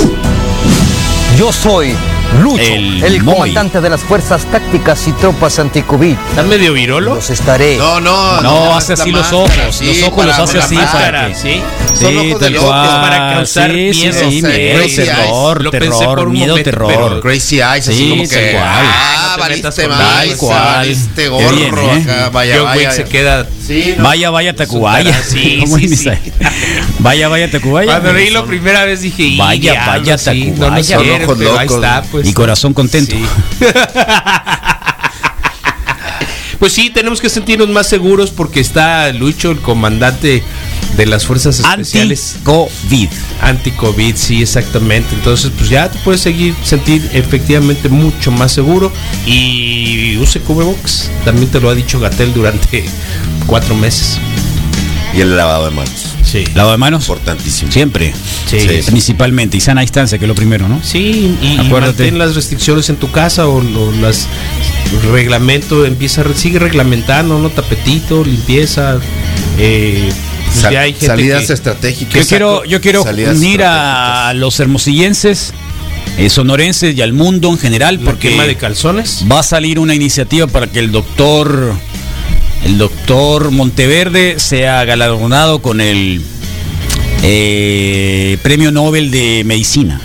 [1.39, 1.95] Yo soy
[2.43, 6.15] Lucho, El el, comandante de las fuerzas tácticas y tropas anti-COVID.
[6.31, 7.15] ¿Estás medio virolo?
[7.17, 7.77] Los estaré.
[7.79, 11.23] No, no, No, no, hace así los ojos, sí, los ojos los hace así máscara.
[11.23, 11.63] para que- ¿sí?
[11.99, 14.31] Son ojos de locos, para causar sí, sí, miedo.
[14.31, 16.89] sí, terror, Lo pensé por un miedo, momento, terror.
[16.89, 18.59] pero- Crazy Eyes, así Sí, como que.
[18.63, 20.63] Ah, valiste mal, tal cual.
[20.77, 22.03] valiste gorro bien, ¿eh?
[22.03, 22.91] acá, vaya, vaya.
[22.93, 23.47] se queda.
[23.67, 24.05] Sí, no.
[24.05, 25.19] Vaya, vaya, Tacubaya.
[25.29, 25.63] Sí.
[27.01, 27.93] Vaya, vaya, Tacubaya.
[28.01, 30.85] Cuando leí la primera vez dije, "Y Vaya, vaya, Tacubaya.
[30.85, 32.07] Son ojos pero ahí locos, está, ¿no?
[32.23, 32.31] Pues.
[32.31, 33.15] Y corazón contento.
[33.17, 33.25] Sí.
[36.59, 40.43] Pues sí, tenemos que sentirnos más seguros porque está Lucho, el comandante
[40.97, 43.09] de las fuerzas especiales Anti-COVID.
[43.43, 45.15] anti-COVID, sí, exactamente.
[45.15, 48.93] Entonces, pues ya te puedes seguir sentir efectivamente mucho más seguro
[49.25, 51.11] y use cubrebocas.
[51.25, 52.85] También te lo ha dicho Gatel durante
[53.47, 54.19] cuatro meses.
[55.15, 56.08] Y el lavado de manos.
[56.31, 56.45] Sí.
[56.55, 57.05] Lavado de manos.
[57.05, 57.73] Importantísimo.
[57.73, 58.13] Siempre.
[58.47, 58.59] Sí.
[58.87, 59.57] Principalmente.
[59.57, 60.81] Y sana distancia, que es lo primero, ¿no?
[60.83, 62.03] Sí, y, y Acuérdate.
[62.03, 64.27] mantén las restricciones en tu casa o, lo- las
[65.13, 67.51] reglamento, empieza, a- sigue reglamentando, ¿no?
[67.51, 68.99] Tapetito, limpieza.
[69.59, 70.09] Eh,
[70.47, 72.15] pues Sal- ya hay gente salidas que- estratégicas.
[72.23, 75.53] Yo quiero, yo quiero unir a los hermosillenses,
[76.19, 79.25] eh, sonorenses y al mundo en general, porque de calzones.
[79.31, 81.75] va a salir una iniciativa para que el doctor,
[82.65, 86.23] el doctor Monteverde sea galardonado con el
[87.23, 90.01] eh, Premio Nobel de Medicina.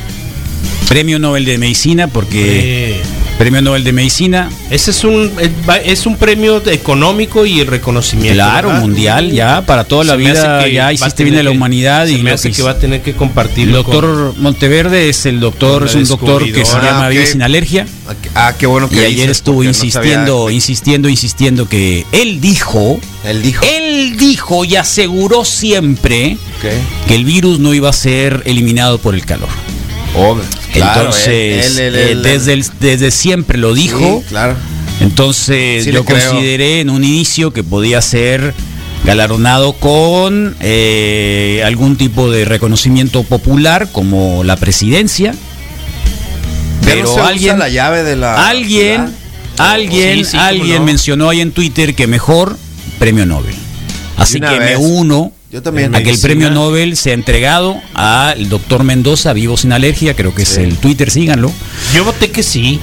[0.87, 3.01] Premio Nobel de Medicina, porque
[3.37, 5.51] Premio Nobel de Medicina, ese es un eh,
[5.85, 8.35] es un premio económico y reconocimiento.
[8.35, 8.81] claro, ¿verdad?
[8.81, 12.13] mundial, ya para toda la Se vida, ya a hiciste bien de la humanidad se
[12.13, 13.67] y me lo hace que que va a tener que compartir.
[13.67, 17.85] El doctor Monteverde es el doctor, es un doctor que se llama Ah, sin alergia.
[18.35, 23.41] Ah, qué bueno que Y ayer estuvo no insistiendo, insistiendo, insistiendo que él dijo, Él
[23.41, 23.65] dijo.
[23.65, 26.37] él dijo y aseguró siempre
[27.07, 29.49] que el virus no iba a ser eliminado por el calor.
[30.71, 34.21] Claro, Entonces, él- él- eh, desde, el- desde siempre lo dijo.
[34.23, 34.55] Sí, claro.
[35.01, 38.53] Entonces Sí yo consideré en un inicio que podía ser
[39.05, 45.35] galardonado con eh, algún tipo de reconocimiento popular como la presidencia.
[46.85, 48.47] Pero no alguien, la llave de la.
[48.47, 49.09] alguien,
[49.57, 50.83] alguien, Sí, alguien no.
[50.85, 52.57] mencionó ahí en Twitter que mejor
[52.99, 53.55] premio Nobel.
[54.17, 55.93] Así que me uno Yo también.
[55.93, 60.41] a que el premio Nobel sea entregado al doctor Mendoza, vivo sin alergia, creo que
[60.41, 61.51] es el Twitter, síganlo.
[61.93, 62.79] Yo voté que sí.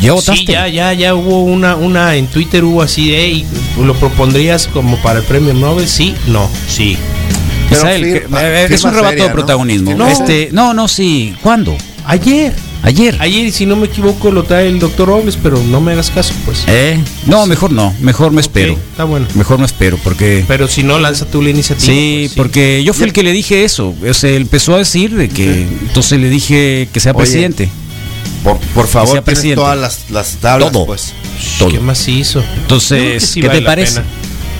[0.00, 0.36] ¿Ya votaste?
[0.36, 3.46] Sí, ya, ya, ya hubo una, una en Twitter hubo así de, "Ey,
[3.82, 5.88] ¿lo propondrías como para el premio Nobel?
[5.88, 6.96] Sí, no, sí.
[7.68, 9.94] Pero firma- es un rebato seria, de protagonismo.
[9.96, 10.06] No.
[10.06, 11.34] Este, no, no, sí.
[11.42, 11.76] ¿Cuándo?
[12.06, 12.54] Ayer.
[12.88, 13.16] Ayer.
[13.20, 16.32] Ayer, si no me equivoco, lo trae el doctor Robles, pero no me hagas caso,
[16.46, 16.64] pues.
[16.68, 16.98] ¿Eh?
[17.26, 17.94] No, mejor no.
[18.00, 18.72] Mejor me espero.
[18.92, 19.26] Está bueno.
[19.34, 20.42] Mejor me espero porque...
[20.48, 21.84] Pero si no, lanza tú la iniciativa.
[21.92, 23.94] Sí, pues, porque yo fui el que le dije eso.
[24.08, 25.62] O sea, él empezó a decir de que...
[25.82, 27.68] Entonces le dije que sea Oye, presidente.
[28.42, 29.56] Por, por Que favor, sea tienes presidente.
[29.60, 30.86] todas las, las tablas, Todo.
[30.86, 31.12] pues.
[31.58, 31.68] Todo.
[31.68, 32.42] ¿Qué más hizo?
[32.62, 33.94] Entonces, sí ¿qué vale te parece?
[34.00, 34.06] pena.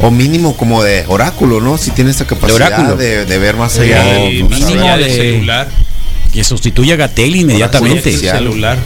[0.00, 1.78] O mínimo como de oráculo, ¿no?
[1.78, 2.96] Si tiene esta capacidad oráculo.
[2.96, 5.68] de, de ver más allá Eh, de mínimo de- de celular.
[6.32, 8.12] Que sustituya a Gatel inmediatamente.
[8.12, 8.78] Sí, celular.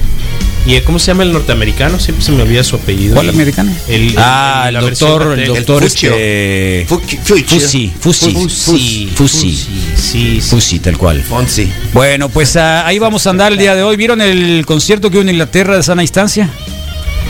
[0.65, 1.99] ¿Y cómo se llama el norteamericano?
[1.99, 3.15] Siempre se me olvida su apellido.
[3.17, 3.75] ¿Cuál americano?
[3.89, 6.87] El, ah, el versión doctor, el doctor este...
[6.89, 7.93] Fucci- Fucci.
[7.99, 9.59] Fusi, Fusi, Fusi,
[9.97, 10.41] Fusi.
[10.41, 11.21] Fusi, tal cual.
[11.23, 11.69] Fonsi.
[11.93, 13.97] Bueno, pues ah, ahí vamos a andar el día de hoy.
[13.97, 16.49] ¿Vieron el concierto que hubo en Inglaterra de sana distancia?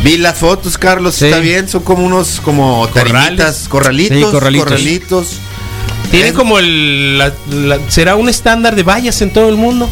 [0.05, 1.25] Vi las fotos, Carlos, Sí.
[1.27, 4.65] está bien, son como unos como tarimitas, corralitos, Sí, corralitos.
[4.69, 5.27] corralitos.
[6.11, 7.17] Tiene Eh, como el.
[7.17, 9.89] la- la- será un estándar de vallas en todo el mundo.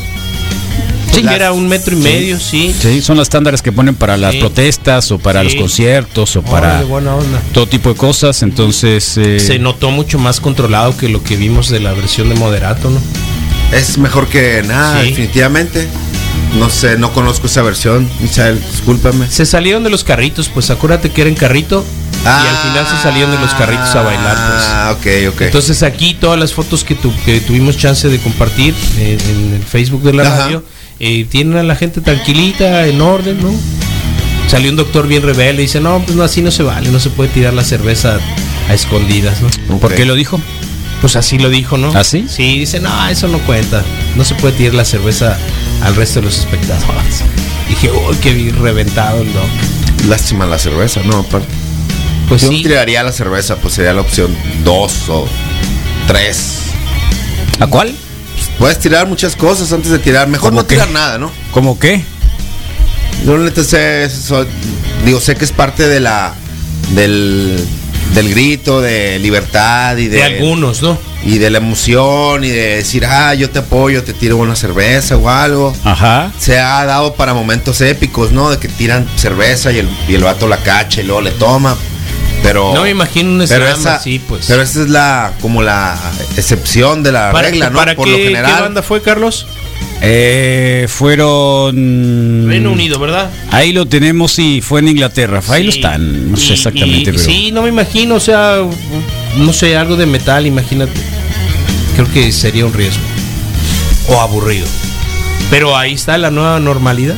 [1.12, 1.26] Sí.
[1.28, 2.74] Era un metro y medio, sí.
[2.78, 4.40] Sí, son los estándares que ponen para las Sí.
[4.40, 5.46] protestas o para Sí.
[5.46, 7.42] los conciertos o para Órale, buena onda.
[7.52, 8.42] todo tipo de cosas.
[8.42, 12.36] Entonces, eh, Se notó mucho más controlado que lo que vimos de la versión de
[12.36, 13.00] Moderato, ¿no?
[13.76, 15.08] Es mejor que nada, Sí.
[15.10, 15.88] definitivamente.
[16.58, 19.28] No sé, no conozco esa versión, Misael, discúlpame.
[19.28, 21.84] Se salieron de los carritos, pues acuérdate que era en carrito
[22.24, 24.34] y al final se salieron de los carritos a bailar.
[24.36, 24.64] Pues.
[24.66, 25.40] Ah, ok, ok.
[25.42, 29.62] Entonces aquí todas las fotos que, tu- que tuvimos chance de compartir eh, en el
[29.62, 30.36] Facebook de la Ajá.
[30.38, 30.64] radio,
[31.00, 33.50] eh, tienen a la gente tranquilita, en orden, ¿no?
[34.48, 37.00] Salió un doctor bien rebelde y dice, no, pues no, así no se vale, no
[37.00, 38.18] se puede tirar la cerveza
[38.68, 39.78] a escondidas, ¿no?
[39.78, 40.40] ¿Por qué lo dijo?
[41.00, 41.90] Pues así lo dijo, ¿no?
[41.94, 42.26] ¿Ah, sí?
[42.28, 43.82] Sí, dice, no, eso no cuenta.
[44.16, 45.38] No se puede tirar la cerveza
[45.82, 47.24] al resto de los espectadores.
[47.68, 49.46] Dije, uy, qué bien reventado el doc.
[50.08, 51.18] Lástima la cerveza, ¿no?
[51.18, 51.48] Aparte.
[52.28, 52.62] Pues Yo sí.
[52.62, 55.26] tiraría la cerveza, pues sería la opción 2 o
[56.06, 56.58] 3.
[57.60, 57.94] ¿A cuál?
[58.60, 60.28] Puedes tirar muchas cosas antes de tirar.
[60.28, 60.76] Mejor ¿Cómo no qué?
[60.76, 61.32] tirar nada, ¿no?
[61.50, 62.04] ¿Cómo qué?
[63.26, 64.46] Yo neta sé, eso-
[65.04, 66.34] digo, sé que es parte de la
[66.94, 67.58] del,
[68.14, 70.96] del grito de libertad y de, De algunos, ¿no?
[71.22, 75.16] y de la emoción y de decir, ah, yo te apoyo, te tiro una cerveza
[75.18, 75.74] o algo.
[75.84, 76.32] Ajá.
[76.38, 78.50] Se ha dado para momentos épicos, ¿no?
[78.50, 81.76] De que tiran cerveza y el, y el vato la cacha y luego le toma.
[82.42, 84.46] Pero No me imagino un pero esa, así, pues.
[84.48, 85.98] Pero esa es la como la
[86.37, 87.76] excepción de la ¿Para, regla, ¿no?
[87.79, 88.62] para Por qué, lo qué general.
[88.62, 89.46] banda fue, Carlos?
[90.03, 92.46] Eh, fueron.
[92.48, 93.31] Reino Unido, ¿verdad?
[93.50, 95.42] Ahí lo tenemos y fue en Inglaterra.
[95.48, 96.31] Ahí lo están.
[96.31, 97.18] No sé Y- exactamente, y- pero.
[97.18, 98.57] Sí, no me imagino, o sea,
[99.37, 100.92] no sé, algo de metal, imagínate.
[101.94, 103.03] Creo que sería un riesgo.
[104.09, 104.66] O aburrido.
[105.50, 107.16] Pero ahí está la nueva normalidad.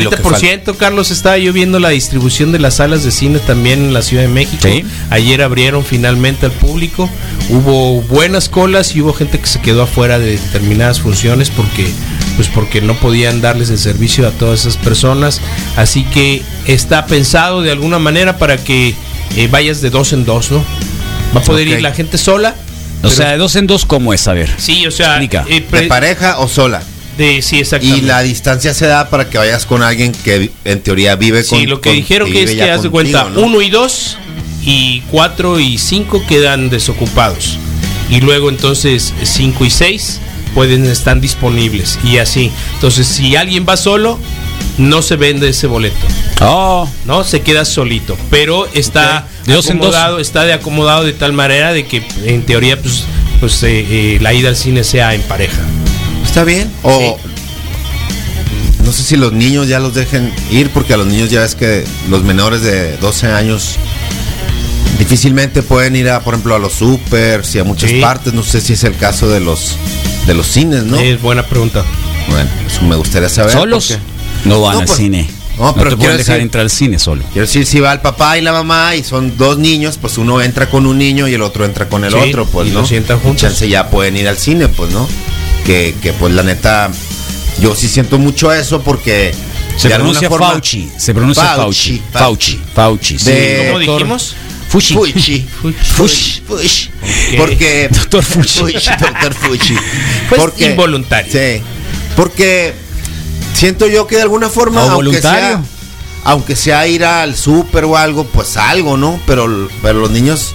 [0.00, 3.38] Y lo que 30%, Carlos, estaba yo viendo la distribución de las salas de cine
[3.38, 4.62] también en la Ciudad de México.
[4.68, 4.84] Sí.
[5.10, 7.08] Ayer abrieron finalmente al público.
[7.48, 11.86] Hubo buenas colas y hubo gente que se quedó afuera de determinadas funciones porque
[12.36, 15.40] pues porque no podían darles el servicio a todas esas personas.
[15.76, 18.94] Así que está pensado de alguna manera para que
[19.36, 20.64] eh, vayas de dos en dos, ¿no?
[21.36, 22.54] Va a poder ir la gente sola.
[22.98, 24.26] O pero- sea, de dos en dos, ¿cómo es?
[24.28, 24.50] A ver.
[24.56, 26.82] sí, o sea, eh, pre- ¿De pareja o sola?
[27.16, 31.16] De- sí, Y la distancia se da para que vayas con alguien que en teoría
[31.16, 33.40] vive con Sí, lo que con- dijeron que es que haz de cuenta, ¿no?
[33.40, 34.18] uno y dos
[34.64, 37.58] y cuatro y cinco quedan desocupados.
[38.10, 40.20] Y luego entonces cinco y seis
[40.54, 42.50] pueden estar disponibles y así.
[42.74, 44.18] Entonces, si alguien va solo,
[44.78, 45.96] no se vende ese boleto.
[46.40, 47.24] Oh, ¿no?
[47.24, 49.46] Se queda solito, pero está Ok.
[49.46, 49.88] De dos en dos.
[49.88, 53.04] acomodado, está de acomodado de tal manera de que en teoría pues,
[53.40, 55.60] pues eh, eh, la ida al cine sea en pareja.
[56.34, 56.68] Está bien.
[56.82, 57.16] O
[58.84, 61.54] no sé si los niños ya los dejen ir, porque a los niños ya es
[61.54, 63.76] que los menores de 12 años
[64.98, 68.00] difícilmente pueden ir a, por ejemplo, a los supers y a muchas Sí.
[68.00, 68.34] partes.
[68.34, 69.76] No sé si es el caso de los
[70.26, 70.98] de los cines, ¿no?
[70.98, 71.84] Es buena pregunta.
[72.28, 73.52] Bueno, eso me gustaría saber.
[73.52, 73.96] ¿Solos?
[74.44, 75.30] No van No, al pues- cine.
[75.56, 77.22] No, No, pero te pueden dejar decir- entrar al cine solo.
[77.32, 80.42] Quiero decir, si va el papá y la mamá y son dos niños, pues uno
[80.42, 82.80] entra con un niño y el otro entra con el Sí, otro, pues y no.
[82.80, 83.42] lo sientan juntos.
[83.42, 85.06] chance ya pueden ir al cine, pues no.
[85.64, 86.90] Que, que pues la neta,
[87.60, 89.32] yo sí siento mucho eso porque
[89.76, 90.90] Se de alguna pronuncia forma- Fauci.
[90.98, 92.12] Se pronuncia Fauci, Fauci.
[92.12, 92.60] Fauci.
[92.74, 93.18] Fauci.
[93.18, 93.24] sí.
[93.30, 94.36] De- ¿Cómo doctor- dijimos?
[94.68, 94.94] Fushi.
[94.94, 95.46] Fuchi.
[95.94, 96.42] Fushi.
[96.46, 96.90] Fuchi.
[97.32, 97.36] Ok.
[97.38, 97.88] Porque.
[97.92, 98.60] Doctor Fuchi.
[99.00, 99.74] Doctor Fuchi.
[100.28, 101.32] Pues involuntario.
[101.32, 101.62] Sí.
[102.16, 102.74] Porque
[103.54, 105.62] siento yo que de alguna forma, aunque sea,
[106.24, 109.20] aunque sea ir al súper o algo, pues algo, ¿no?
[109.26, 110.54] Pero, pero los niños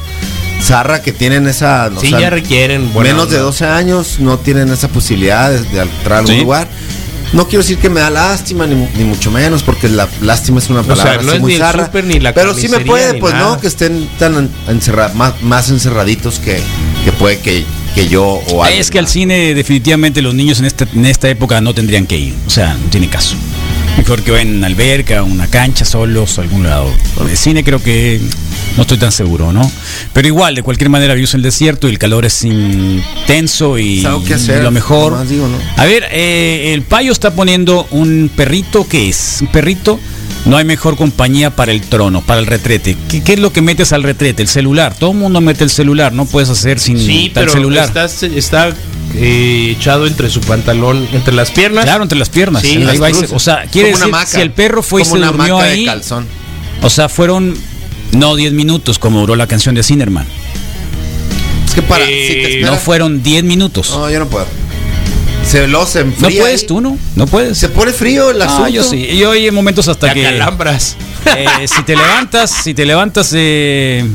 [0.61, 1.89] zarra que tienen esa.
[1.95, 3.45] o Sí, sea, ya requieren menos de onda.
[3.45, 6.41] 12 años no tienen esa posibilidad de, de entrar a algún Sí.
[6.41, 6.67] lugar.
[7.31, 10.69] No quiero decir que me da lástima, ni, ni mucho menos, porque la lástima es
[10.71, 11.91] una sea, palabra no así es muy ni el zarra.
[12.03, 13.51] ni la pero sí me puede, pues nada.
[13.51, 16.59] no, que estén tan encerrados, más, más encerraditos que,
[17.05, 20.65] que puede que, que yo o alguien Es que al cine definitivamente los niños en
[20.65, 22.33] esta, en esta época no tendrían que ir.
[22.47, 23.35] O sea, no tiene caso.
[23.97, 26.91] Mejor que vayan a una alberca, una cancha solos, a algún lado.
[27.29, 28.19] El cine creo que
[28.79, 29.69] no estoy tan seguro, ¿no?
[30.13, 34.05] Pero igual, de cualquier manera, vivimos en el desierto y el calor es intenso y,
[34.05, 35.11] algo que y hacer, lo mejor.
[35.11, 35.57] nomás digo, ¿no?
[35.75, 39.39] A ver, eh, el payo está poniendo un perrito, ¿qué es?
[39.41, 39.99] Un perrito.
[40.45, 42.95] No hay mejor compañía para el trono, para el retrete.
[43.09, 44.41] ¿Qué, qué es lo que metes al retrete?
[44.41, 44.95] El celular.
[44.97, 46.13] Todo el mundo mete el celular.
[46.13, 47.85] No puedes hacer sin Sí, tal pero celular.
[47.85, 48.69] estás- está
[49.15, 51.83] eh, echado entre su pantalón, entre las piernas.
[51.83, 52.61] Claro, entre las piernas.
[52.61, 53.35] Sí, Ahí las va y se- cruces.
[53.35, 55.55] o sea, quiere Como una decir, si el perro fue y como se una durmió
[55.55, 56.25] hamaca de ahí, calzón.
[56.81, 57.53] o sea, fueron
[58.11, 60.25] no 10 minutos como duró la canción de Cinerman.
[61.67, 62.05] Es que para.
[62.07, 63.89] Eh, si te No fueron 10 minutos.
[63.91, 64.45] No, yo no puedo.
[65.45, 66.41] Se lo se No enfría.
[66.41, 66.67] puedes ahí.
[66.67, 66.97] tú, ¿no?
[67.15, 67.57] No puedes.
[67.57, 68.65] Se pone frío el asunto.
[68.65, 69.07] Ah, yo sí.
[69.17, 70.95] Yo hay momentos hasta Te que acalambras.
[71.37, 74.05] eh, si te levantas, si te levantas, eh,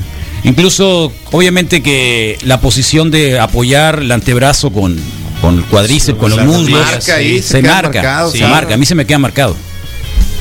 [0.45, 4.97] incluso obviamente que la posición de apoyar el antebrazo con,
[5.41, 8.75] con el cuádriceps, Sí, con los muslos, Marca ahí, se, se marca, marcado, se marca.
[8.75, 9.57] A mí se me queda marcado.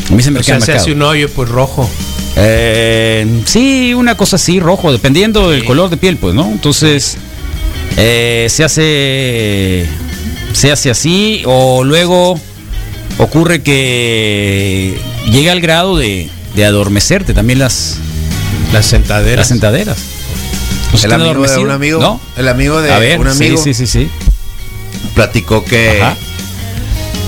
[0.09, 0.80] A mí se me O queda sea, se marcado.
[0.84, 1.89] hace un hoyo pues rojo.
[2.36, 6.45] Eh, sí, una cosa así, rojo, dependiendo del color de piel, pues, ¿no?
[6.51, 7.17] Entonces,
[7.97, 9.86] eh, se hace.
[10.53, 12.39] Se hace así, o luego
[13.17, 14.95] ocurre que
[15.31, 17.97] llega al grado de, de adormecerte, también las,
[18.71, 19.38] Las sentaderas.
[19.38, 19.97] las sentaderas.
[20.91, 22.21] ¿No se El amigo de un amigo, ¿No?
[22.38, 24.09] el amigo de A ver, un amigo sí, sí, sí, sí.
[25.15, 26.17] platicó que Ajá.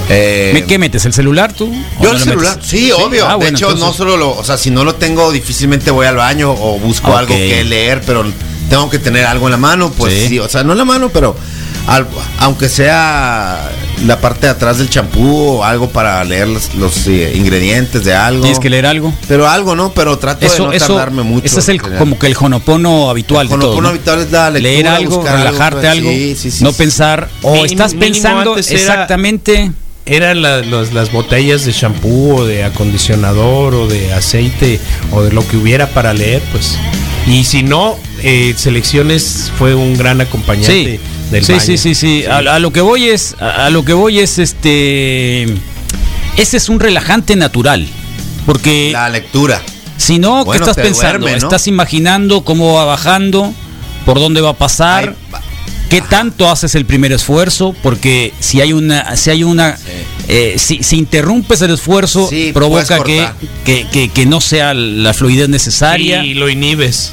[0.09, 1.05] Eh, ¿Me- ¿Qué metes?
[1.05, 1.65] ¿El celular tú?
[1.99, 3.25] ¿O Yo no el celular, sí, obvio.
[3.27, 6.05] Ah, de bueno, hecho, no solo lo, o sea, si no lo tengo, difícilmente voy
[6.07, 8.23] al baño o busco algo que leer, pero
[8.69, 10.27] tengo que tener algo en la mano, pues Sí.
[10.29, 11.35] sí, o sea, no en la mano, pero
[11.87, 12.07] al-
[12.39, 13.69] aunque sea
[14.05, 18.13] la parte de atrás del champú o algo para leer los, los, eh, ingredientes de
[18.13, 18.41] algo.
[18.41, 19.13] ¿Tienes que leer algo?
[19.27, 19.93] Pero algo, ¿no?
[19.93, 21.45] Pero trato Eso, de no eso, tardarme mucho.
[21.45, 23.89] ese es el, como que el jonopono habitual de Honopono todo, ¿no?
[23.89, 26.71] habitual es la lectura, Leer algo, buscar algo, relajarte pues, algo, sí, sí, sí, no
[26.71, 26.77] sí.
[26.77, 29.71] pensar, o Mínimo- estás pensando era- exactamente...
[30.07, 34.79] Eran la- los- las botellas de shampoo o de acondicionador o de aceite
[35.11, 36.77] o de lo que hubiera para leer, pues.
[37.27, 40.99] Y si no, eh, Selecciones fue un gran acompañante Sí,
[41.31, 41.63] del sí, baño.
[41.65, 42.23] sí, sí, sí.
[42.25, 45.43] A, a lo que voy es, a, a lo que voy es este,
[46.37, 47.87] ese es un relajante natural,
[48.45, 49.59] porque La lectura.
[49.97, 51.21] si no, ¿qué estás pensando?
[51.25, 51.47] duerme, ¿no?
[51.47, 53.51] Estás imaginando cómo va bajando,
[54.05, 55.15] por dónde va a pasar.
[55.89, 57.75] ¿Qué tanto haces el primer esfuerzo?
[57.83, 59.77] Porque si hay una, si hay una,
[60.27, 62.97] eh, si, si interrumpes el esfuerzo, Sí, provoca
[63.65, 66.23] que, que- que no sea la fluidez necesaria.
[66.25, 67.11] Y lo inhibes.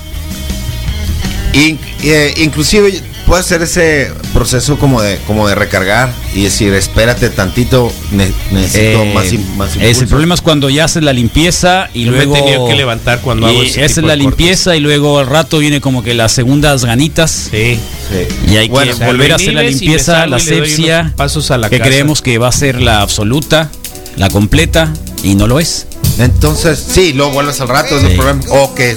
[1.53, 3.01] In- eh, inclusive
[3.33, 9.03] puede ser ese proceso como de como de recargar y decir espérate tantito ne- necesito
[9.05, 9.25] Eh, más,
[9.57, 10.07] más es el impulso".
[10.11, 13.21] problema es cuando ya haces la limpieza y Yo me he luego tenido que levantar
[13.23, 14.39] cuando hago y ese esa tipo es la de cortes.
[14.39, 17.79] limpieza y luego al rato viene como que las segundas ganitas Sí.
[18.11, 18.51] Sí.
[18.53, 21.57] y hay Bueno, que o sea, volver a hacer la limpieza, la unos pasos a
[21.57, 21.89] la que casa.
[21.89, 23.71] creemos que va a ser la absoluta,
[24.19, 24.93] la completa
[25.25, 25.87] y no lo es.
[26.19, 28.17] Entonces sí luego vuelves al rato es el Sí.
[28.17, 28.97] problema o que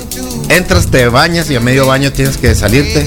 [0.49, 3.01] entras te bañas y a medio baño tienes que salirte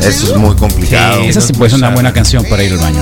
[0.00, 1.28] eso es muy complicado Sí.
[1.28, 3.00] Esa sí puede ser una buena canción para ir al baño.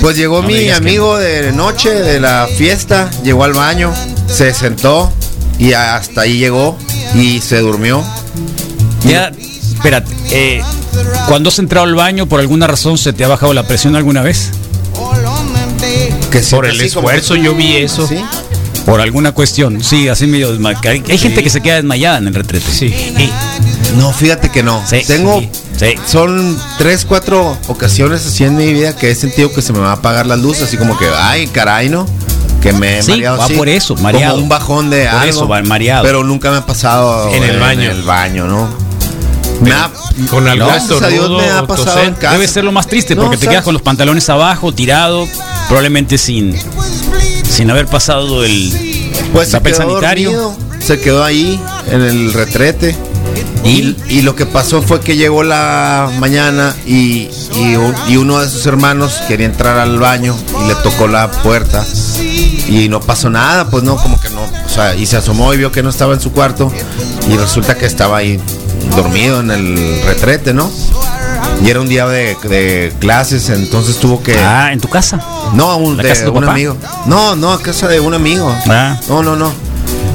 [0.00, 3.92] pues llegó No mi que amigo de noche de la fiesta llegó al baño
[4.28, 5.12] se sentó
[5.58, 6.76] y hasta ahí llegó
[7.14, 8.02] y se durmió
[9.04, 9.30] Ya,
[9.74, 10.62] espérate, eh,
[11.28, 14.22] cuando has entrado al baño por alguna razón se te ha bajado la presión alguna
[14.22, 14.50] vez?
[16.30, 18.06] que Por el como esfuerzo que- yo vi eso.
[18.06, 18.16] ¿Sí?
[18.86, 22.26] Por alguna cuestión, sí, así medio desma- que Hay, gente que se queda desmayada en
[22.28, 22.70] el retrete.
[22.70, 22.92] Sí.
[23.96, 25.94] no fíjate que no Sí, tengo sí, sí.
[26.06, 29.90] Son tres, cuatro ocasiones así en mi vida que he sentido que se me va
[29.90, 32.06] a apagar las luces, así como que, ay, caray, ¿no?
[32.60, 34.32] Que me he Sí, mareado va así, por eso, mareado.
[34.34, 35.30] Como un bajón de Por algo.
[35.30, 36.04] eso, va mareado.
[36.04, 37.82] Pero nunca me ha pasado En el baño.
[37.82, 38.68] En el baño, ¿no?
[39.60, 39.90] Me ha-
[40.30, 42.08] Con algún gracias a Dios estornudo me ha o pasado toser.
[42.08, 42.32] en casa.
[42.34, 43.54] Debe ser lo más triste No, porque te ¿sabes?
[43.54, 45.26] quedas con los pantalones abajo, tirado,
[45.68, 46.56] probablemente sin,
[47.52, 48.72] sin haber pasado el
[49.32, 50.32] Pues papel sanitario.
[50.32, 52.96] dormido, se quedó ahí en el retrete.
[53.64, 57.28] Y, y lo que pasó fue que llegó la mañana y,
[58.08, 60.34] y uno de sus hermanos quería entrar al baño
[60.64, 61.84] y le tocó la puerta
[62.68, 65.58] y no pasó nada, pues no, como que no, o sea, y se asomó y
[65.58, 66.72] vio que no estaba en su cuarto
[67.30, 68.40] y resulta que estaba ahí
[68.96, 70.68] dormido en el retrete, ¿no?
[71.64, 74.36] Y era un día de, de clases, entonces tuvo que...
[74.40, 75.24] Ah, en tu casa.
[75.52, 76.52] No, un, ¿La de un papá?
[76.52, 76.76] amigo.
[77.06, 78.54] No, no, a casa de un amigo.
[78.68, 78.98] Ah.
[79.08, 79.52] No, no, no.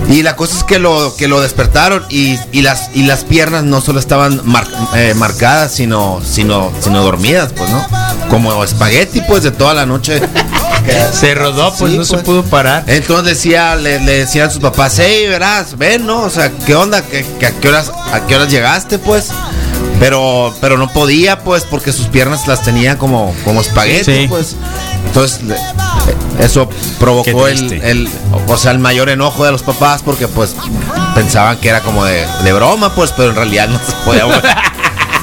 [0.10, 3.64] Y la cosa es que lo que lo despertaron y, y las y las piernas
[3.66, 7.86] no solo estaban mar- eh, marcadas, sino sino sino dormidas, pues, ¿no?
[8.30, 10.22] Como espagueti, pues, de toda la noche.
[11.14, 12.24] Se rodó, pues Sí, no se pues.
[12.24, 12.86] pudo parar.
[12.88, 16.22] Entonces decía, le, le decían a sus papás, hey, verás, ven, ¿no?
[16.22, 17.02] O sea, ¿qué onda?
[17.02, 19.28] ¿Qué, qué- a qué horas a qué horas llegaste, pues?
[20.00, 24.26] Pero pero no podía, pues, porque sus piernas las tenía como como espagueti, Sí.
[24.30, 24.56] pues.
[25.06, 25.56] Entonces le-
[26.44, 26.70] eso
[27.00, 28.10] provocó el,
[28.48, 30.56] o sea el mayor enojo de los papás porque pues
[31.16, 34.24] pensaban que era como de, de broma, pues, pero en realidad no se podía.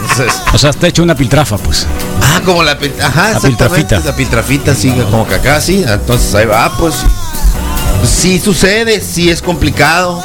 [0.03, 1.87] Entonces, O sea, está hecho una piltrafa, pues.
[2.21, 3.07] Ah, como la, ajá, La
[3.37, 4.01] exactamente, piltrafita.
[4.05, 5.83] La piltrafita, sí, como que acá sí.
[5.87, 6.97] Entonces ahí va, pues.
[8.01, 10.23] pues, sí sucede, sí es complicado.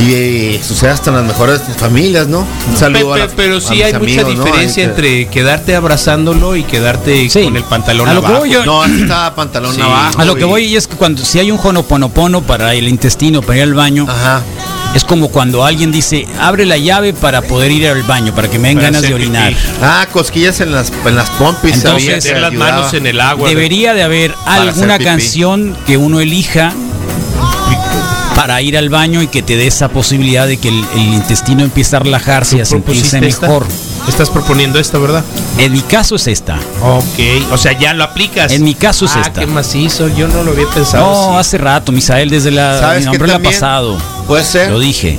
[0.00, 2.46] Y, eh, sucede hasta en las mejores familias, ¿no?
[2.70, 6.54] Un saludo Pe- pe- pero a sí mis hay mucha diferencia que- entre quedarte abrazándolo
[6.56, 7.42] y quedarte Sí.
[7.44, 8.40] con el pantalón A lo que abajo.
[8.42, 9.80] voy yo- No, aquí estaba pantalón Sí.
[9.80, 10.20] abajo.
[10.20, 13.42] A lo que y- voy es que cuando si hay un jonoponopono para el intestino,
[13.42, 14.42] para ir al baño, Ajá.
[14.94, 18.58] es como cuando alguien dice, abre la llave para poder ir al baño, para que
[18.60, 19.48] me den Para ganas de orinar.
[19.52, 19.60] pipí.
[19.82, 21.74] Ah, cosquillas en las, en las pompis.
[21.74, 23.48] Entonces, que las manos en el agua.
[23.48, 26.72] Debería de haber alguna canción que uno elija
[28.40, 31.64] para ir al baño y que te dé esa posibilidad de que el, el intestino
[31.64, 33.48] empiece a relajarse y a ¿Tú sentirse esta?
[33.48, 33.66] mejor.
[34.08, 35.24] Estás proponiendo esta, ¿verdad?
[35.58, 36.56] En mi caso es esta.
[36.82, 37.50] Ok.
[37.52, 38.52] O sea, ya lo aplicas.
[38.52, 39.40] En mi caso es ah, esta.
[39.40, 40.06] qué macizo.
[40.08, 41.04] Yo no lo había pensado.
[41.04, 41.48] No, así.
[41.48, 43.54] hace rato, Misael, desde la ¿Sabes mi qué nombre también?
[43.54, 43.98] pasado.
[44.28, 45.18] Puede ser Lo dije.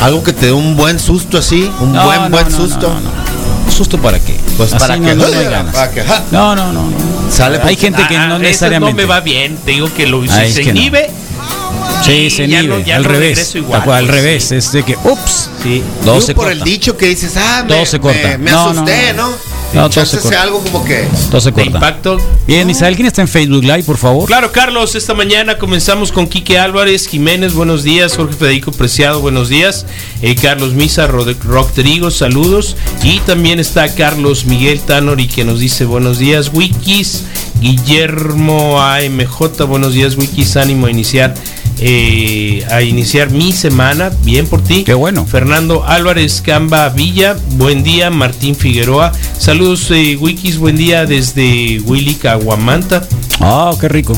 [0.00, 2.88] algo que te dé un buen susto así, un No, buen no, buen no, susto.
[2.88, 3.10] no, no, no.
[3.66, 4.36] ¿Un ¿Susto para qué?
[4.56, 5.74] Pues Así para que no, no hay ganas.
[5.74, 6.22] para que- ja.
[6.30, 6.96] No, no, no, no.
[7.30, 8.92] Sale Hay gente que Ah, no esa necesariamente.
[8.92, 9.56] no me va bien.
[9.64, 10.78] Te digo que lo Ah, se que no.
[10.80, 11.10] inhibe.
[12.02, 13.54] Sí, se ya inhibe, no- ya al no revés.
[13.54, 15.82] igual, cual, al revés, es de que, ups, Sí.
[16.04, 16.58] todo se por corta.
[16.58, 18.28] el dicho que dices, ah, Todo me, se corta.
[18.28, 19.28] me, me No, no, asusté, no.
[19.28, 19.50] ¿no?
[19.72, 20.42] No, todo se corta.
[20.42, 21.06] algo como que...
[21.30, 21.70] Todo se corta.
[21.70, 22.18] impacto.
[22.46, 24.26] Bien, Misael, ¿quién está en Facebook Live, por favor?
[24.26, 29.48] Claro, Carlos, esta mañana comenzamos con Quique Álvarez, Jiménez, buenos días, Jorge Federico Preciado, buenos
[29.48, 29.86] días,
[30.22, 35.60] eh, Carlos Misa, Rod- Rock Trigo, saludos, y también está Carlos Miguel Tanori que nos
[35.60, 37.22] dice buenos días, Wikis,
[37.60, 41.34] Guillermo AMJ, buenos días, Wikis, ánimo a iniciar.
[41.80, 44.84] Eh, a iniciar mi semana, bien por ti.
[44.84, 45.26] Qué bueno.
[45.26, 48.10] Fernando Álvarez Camba Villa, buen día.
[48.10, 53.06] Martín Figueroa, saludos eh, Wikis, buen día desde Willy Caguamanta.
[53.40, 54.12] Ah, qué rico.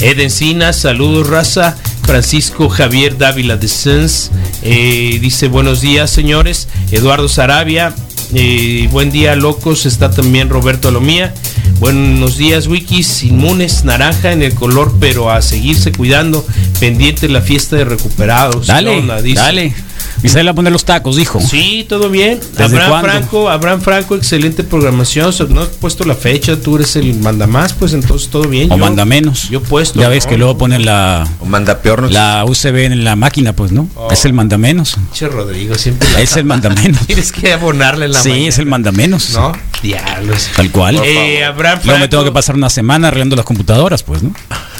[0.00, 1.76] Ed Encinas, saludos raza.
[2.04, 4.30] Francisco Javier Dávila de Sens
[4.62, 6.68] eh, dice buenos días señores.
[6.90, 7.94] Eduardo Sarabia,
[8.34, 9.86] eh, buen día locos.
[9.86, 11.32] Está también Roberto Alomía.
[11.80, 16.46] Buenos días Wikis, inmunes, naranja en el color, pero a seguirse cuidando.
[16.80, 18.66] Pendiente la fiesta de recuperados.
[18.66, 19.02] Dale.
[19.22, 19.40] Dice.
[19.40, 19.74] dale.
[20.22, 21.40] Misael a poner los tacos, dijo.
[21.40, 22.40] Sí, todo bien.
[22.56, 23.08] ¿Desde Abraham cuándo?
[23.10, 25.32] Franco, Abraham Franco, excelente programación.
[25.50, 28.70] No has puesto la fecha, tú eres el mandamás, pues entonces todo bien.
[28.72, 29.48] O Yo- manda menos.
[29.50, 30.00] Yo he puesto.
[30.00, 30.30] Ya ves ¿no?
[30.30, 32.08] que luego ponen la, O manda peor, ¿no?
[32.08, 33.88] la USB en la máquina, pues, ¿no?
[33.96, 34.10] Oh.
[34.10, 34.96] Es el manda menos.
[35.12, 37.06] Che, Rodrigo, siempre la- Es el manda menos.
[37.06, 38.48] Tienes que abonarle en la Sí, mañana.
[38.48, 39.30] es el manda menos.
[39.32, 39.52] ¿No?
[39.82, 40.48] Diablos.
[40.56, 41.00] Tal cual.
[41.04, 42.08] Eh, Abraham Luego me Franco.
[42.08, 44.32] tengo que pasar una semana arreglando las computadoras, pues, ¿no?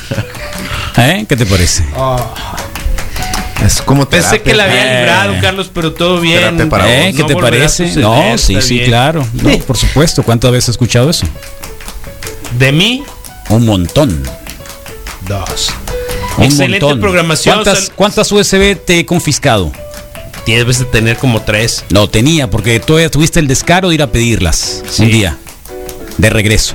[0.96, 1.26] ¿Eh?
[1.28, 1.84] ¿Qué te parece?
[3.64, 4.44] Es como Pensé terapia.
[4.52, 4.98] que la había Eh.
[5.00, 6.68] librado, Carlos, pero todo bien.
[6.68, 7.12] Para ¿Eh?
[7.14, 7.86] ¿Qué No te parece?
[7.88, 8.86] suceder, No, sí, sí, bien.
[8.86, 9.26] claro.
[9.32, 10.22] No, por supuesto.
[10.22, 11.26] ¿Cuántas veces has escuchado eso?
[12.58, 13.02] De mí,
[13.48, 14.22] Un montón.
[15.28, 15.70] dos.
[16.36, 17.00] Un Excelente montón.
[17.00, 17.54] programación.
[17.56, 19.70] ¿Cuántas, Sal- ¿Cuántas USB te he confiscado?
[20.46, 21.84] Debes de tener como tres.
[21.90, 25.04] No, tenía, porque todavía tuviste el descaro de ir a pedirlas Sí.
[25.04, 25.38] un día.
[26.18, 26.74] De regreso.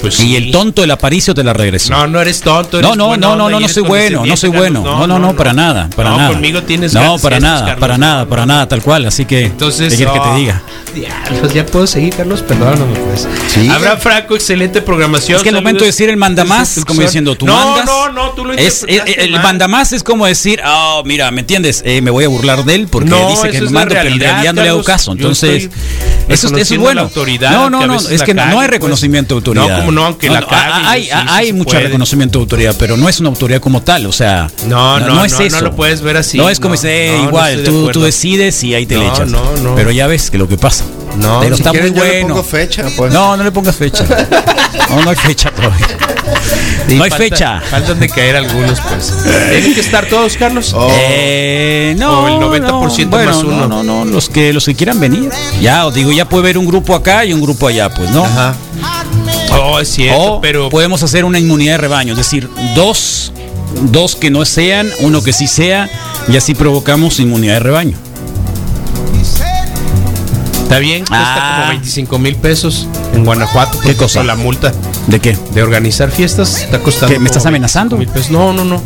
[0.00, 0.36] Pues y sí.
[0.36, 1.92] el tonto del aparicio te la regresó.
[1.92, 2.78] No, no eres tonto.
[2.78, 4.82] eres No, no, no, no, no, no soy bueno, no soy bueno.
[4.82, 6.30] No, no, no, para nada, para No, nada.
[6.30, 7.80] conmigo tienes No, para esas, nada, Carlos.
[7.80, 9.06] para nada, para nada, tal cual.
[9.06, 10.62] Así que, Entonces, ¿qué quieres que te oh, diga?
[10.94, 13.28] Diablos, ya puedo seguir, Carlos, perdóname pues.
[13.48, 13.68] Sí.
[13.68, 15.36] Abraham Franco, excelente programación.
[15.36, 15.62] Es que el saludos.
[15.62, 17.86] momento de decir el manda más, Desde es como diciendo, tú no, mandas.
[17.86, 19.42] No, no, tú lo es, interpretaste el, el mal.
[19.42, 21.82] manda más es como decir, oh, mira, ¿me entiendes?
[21.84, 24.08] Eh, me voy a burlar de él porque No, dice que me es mando, pero
[24.08, 25.12] en realidad, no le hago caso.
[25.12, 25.70] Entonces,
[26.30, 26.94] eso, es- bueno.
[26.94, 28.70] la autoridad no, no, no, es que no cague, hay pues.
[28.70, 29.78] reconocimiento de No, autoridad.
[29.80, 31.82] como no, aunque la cague, Hay, sí, sí hay se mucho puede.
[31.84, 35.32] reconocimiento de autoridad, pero no es una autoridad como tal, o sea, No, no, es
[35.32, 35.60] no, no eso.
[35.62, 37.88] lo puedes ver así, No es como no, dice, eh, no, no igual, de tú,
[37.92, 39.28] tú decides y ahí te le No, echas.
[39.30, 39.74] no, no.
[39.74, 40.84] Pero ya ves que lo que pasa.
[41.16, 42.28] No, pero Si está muy quieren, yo le bueno.
[42.34, 43.12] pongo fecha, pues.
[43.12, 44.04] No, no le pongas fecha.
[44.88, 45.86] No, no hay fecha todavía.
[46.88, 47.60] Sí, no hay falta- fecha.
[47.70, 49.12] Faltan de caer algunos, pues.
[49.50, 50.72] ¿Tienen que estar todos, Carlos?
[50.74, 50.88] Oh.
[50.92, 53.56] Eh, no, O el 90% no, bueno, más uno.
[53.68, 55.30] No, no, no, los que los que quieran venir.
[55.60, 58.24] Ya, os digo, ya puede haber un grupo acá y un grupo allá, pues, ¿no?
[58.24, 58.54] Ajá.
[59.52, 63.32] Oh, es cierto, O pero podemos hacer una inmunidad de rebaño, es decir, dos,
[63.92, 65.88] dos que no sean, uno que sí sea,
[66.28, 67.96] y así provocamos inmunidad de rebaño.
[70.70, 71.56] Está bien, cuesta Ah.
[71.62, 73.80] como 25 mil pesos en Guanajuato.
[73.80, 74.22] ¿Qué cosa?
[74.22, 74.72] La multa
[75.08, 75.36] ¿De qué?
[75.52, 77.12] de organizar fiestas está costando.
[77.12, 77.96] ¿Qué, me estás amenazando?
[77.96, 78.30] 25,000 pesos.
[78.30, 78.80] No, no, no.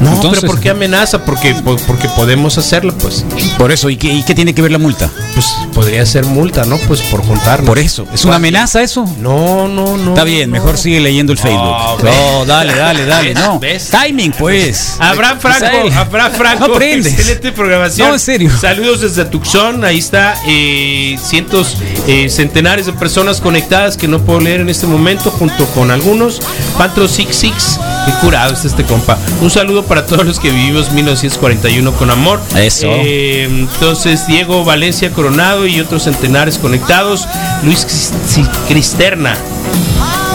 [0.00, 1.24] No, Entonces- pero ¿por qué amenaza?
[1.24, 3.24] Porque, po- porque podemos hacerla, pues.
[3.58, 5.10] Por eso, ¿y qué, y qué tiene que ver la multa?
[5.34, 6.76] Pues podría ser multa, ¿no?
[6.78, 7.66] Pues por juntarnos.
[7.66, 9.04] Por eso, ¿es una amenaza eso?
[9.20, 10.10] No, no, no.
[10.10, 10.54] Está bien, no.
[10.54, 11.76] mejor sigue leyendo el Facebook.
[12.02, 13.38] No, dale, dale, dale, ¿Ves?
[13.38, 13.58] no.
[13.60, 13.90] ¿Ves?
[13.90, 14.96] Timing, pues.
[14.98, 15.92] Abraham Franco, Misael.
[15.92, 18.08] Abraham Franco, No excelente programación.
[18.08, 18.50] No, en serio.
[18.60, 21.76] Saludos desde Tucson, ahí está, eh, cientos,
[22.06, 26.40] eh, centenares de personas conectadas que no puedo leer en este momento, junto con algunos.
[26.78, 29.18] Pantro Six Six, qué curado está este compa.
[29.42, 32.40] Un saludo para todos los que vivimos 1941 con amor.
[32.56, 32.86] Eso.
[32.90, 37.26] Eh, entonces, Diego Valencia Coronado y otros centenares conectados.
[37.64, 39.36] Luis Cris- Cristerna.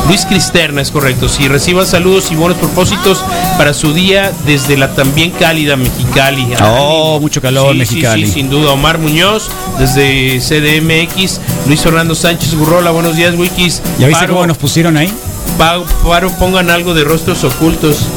[0.07, 1.29] Luis Cristerna, es correcto.
[1.29, 3.23] Si reciban saludos y buenos propósitos
[3.57, 6.47] para su día desde la también cálida Mexicali.
[6.63, 8.21] Oh, mucho calor, Sí, Mexicali.
[8.23, 8.71] Sí, sí, sin duda.
[8.71, 9.49] Omar Muñoz,
[9.79, 11.39] desde CDMX.
[11.67, 13.81] Luis Fernando Sánchez Gurrola, buenos días, Wikis.
[13.99, 15.13] ¿Ya viste Paro, cómo nos pusieron ahí?
[15.61, 18.07] Pa- Paro, pongan algo de rostros ocultos.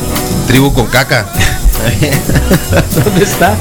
[0.47, 1.27] Tribu con caca.
[3.05, 3.55] ¿Dónde está?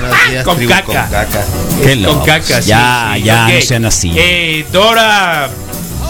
[0.00, 0.86] Buenos días, Con tribu caca.
[0.86, 1.44] con caca.
[1.82, 3.52] Qué Con caca, sí, Ya, sí, ya, ok.
[3.56, 4.10] no sean así.
[4.16, 5.50] Eh, Dora.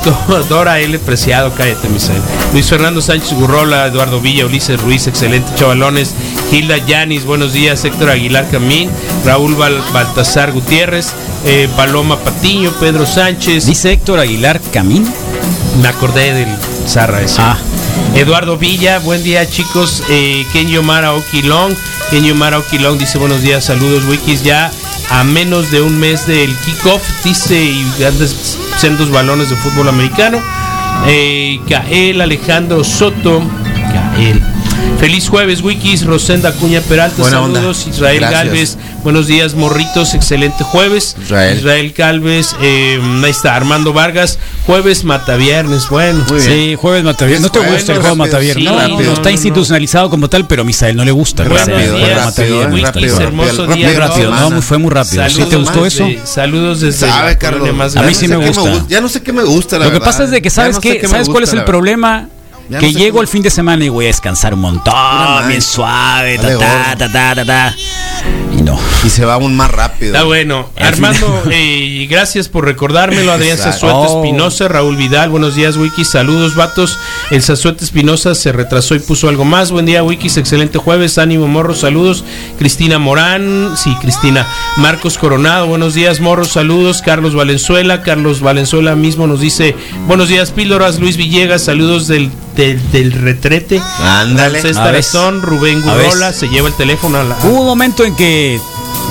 [0.05, 0.97] Do- Dora L.
[1.01, 2.22] Preciado, cállate, Misael.
[2.53, 6.14] Luis Fernando Sánchez Gurrola, Eduardo Villa, Ulises Ruiz, excelente chavalones.
[6.53, 7.84] Hilda Yanis, buenos días.
[7.84, 8.88] Héctor Aguilar Camín,
[9.24, 11.09] Raúl Bal- Baltasar Gutiérrez,
[11.45, 13.66] eh, Paloma Patiño, Pedro Sánchez.
[13.66, 15.12] Dice Héctor Aguilar Camín.
[15.82, 16.49] Me acordé del
[16.87, 17.41] Zarra ese.
[17.41, 17.59] Ah.
[18.14, 20.03] Eduardo Villa, buen día chicos.
[20.09, 21.74] Eh, Kenyo Mara Okilong.
[22.11, 24.43] Kenyo Mara Okilong dice buenos días, saludos Wikis.
[24.43, 24.70] Ya
[25.11, 30.41] a menos de un mes del kickoff, dice, y grandes sendos balones de fútbol americano.
[31.07, 31.61] Eh,
[32.20, 33.43] Alejandro Soto.
[33.93, 34.43] Gael.
[34.99, 37.61] Feliz jueves, Wikis, Rosenda Cuña Peralta, Buena onda.
[37.61, 38.45] saludos, Israel Gracias.
[38.45, 41.14] Galvez, buenos días, morritos, excelente jueves.
[41.22, 41.94] Israel.
[41.96, 46.24] Galvez, eh, ahí está, Armando Vargas, jueves Mataviernes, bueno.
[46.28, 46.50] Muy bien.
[46.50, 47.42] Sí, jueves Mataviernes.
[47.42, 48.64] ¿No te gusta el juego rápido, Mataviernes?
[48.64, 49.02] sí, no, rápido.
[49.11, 51.44] no está institucionalizado como tal, pero a Misael no le gusta.
[51.44, 52.68] Buenos días, hermoso rápido, día.
[52.68, 55.22] Muy rápido, no, fue muy rápido.
[55.28, 56.26] ¿Sí te Saludos gustó desde- eso?
[56.26, 57.74] Saludos desde Sabe, Carlos.
[57.74, 58.86] más A mí sí me no sé qué gusta.
[58.88, 60.07] Ya no sé qué me gusta, la Lo que verdad.
[60.11, 62.28] pasa es de que sabes que sabes cuál es el problema
[62.70, 64.61] Ya que no sé llego qué- el fin de semana y voy a descansar un
[64.61, 64.94] montón,
[65.48, 66.98] bien suave, ta Dale ta gordo.
[66.98, 67.74] ta ta ta ta.
[68.57, 68.79] Y no.
[69.05, 70.12] Y se va aún más rápido.
[70.12, 70.70] Está bueno.
[70.79, 73.33] Armando, eh, gracias por recordármelo.
[73.33, 73.59] Adrián.
[73.59, 74.22] Sazueta Oh.
[74.22, 76.11] Espinosa, Raúl Vidal, buenos días, Wikis.
[76.11, 76.99] Saludos, vatos.
[77.31, 79.70] El Sazueta Espinosa se retrasó y puso algo más.
[79.72, 80.37] Buen día, Wikis.
[80.37, 81.18] Excelente jueves.
[81.18, 81.81] Ánimo, morros.
[81.81, 82.25] Saludos.
[82.59, 84.47] Cristina Morán, sí, Cristina.
[84.77, 86.49] Marcos Coronado, buenos días, morros.
[86.53, 87.03] Saludos.
[87.03, 88.03] Carlos Valenzuela.
[88.03, 89.75] Carlos Valenzuela mismo nos dice,
[90.07, 91.01] buenos días, píldoras.
[91.01, 93.81] Luis Villegas, saludos del, del, del retrete.
[94.01, 94.62] Ándale.
[94.62, 96.07] Tarazón, Rubén A ver.
[96.07, 97.37] Gurrola, se lleva el teléfono a la.
[97.45, 98.61] Hubo un momento en que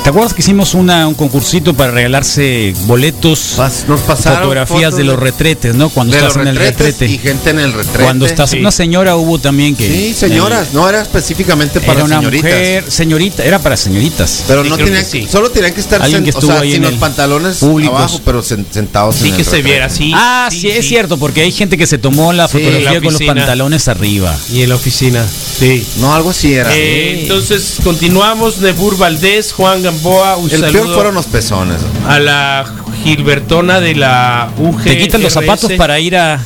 [0.04, 4.98] ¿Te acuerdas que hicimos una, un concursito para regalarse boletos, Pas- nos pasaron fotografías fotos
[4.98, 5.90] de los retretes, ¿no?
[5.90, 7.06] Cuando de estás los en el retrete.
[7.06, 8.04] y gente en el retrete.
[8.04, 8.58] Cuando estás, Sí.
[8.60, 9.88] una señora hubo también que.
[9.88, 12.52] Sí, señoras, no era específicamente Era para una señoritas.
[12.52, 14.44] mujer, señorita, era para señoritas.
[14.46, 15.28] Pero Sí, no tenían que sí.
[15.32, 17.58] solo tenían que estar Alguien sen- que o estuvo sea, ahí sin en los pantalones
[17.60, 17.96] públicos.
[17.98, 19.70] abajo, pero sen- sentados Sí en que el se retrete.
[19.70, 20.12] viera así.
[20.14, 23.14] ah, sí, es cierto, porque hay gente que se tomó la Sí, fotografía la con
[23.14, 24.36] los pantalones arriba.
[24.52, 25.26] Y en la oficina.
[25.60, 25.88] Sí.
[26.02, 26.70] No, algo así era.
[26.76, 28.58] Eh, entonces continuamos.
[28.58, 31.78] Nebur Valdés, Juan Gamboa, un el peor fueron los pezones.
[32.08, 32.66] a la
[33.04, 34.84] Gilbertona de la UG.
[34.84, 36.40] ¿Te quitan los zapatos para ir a,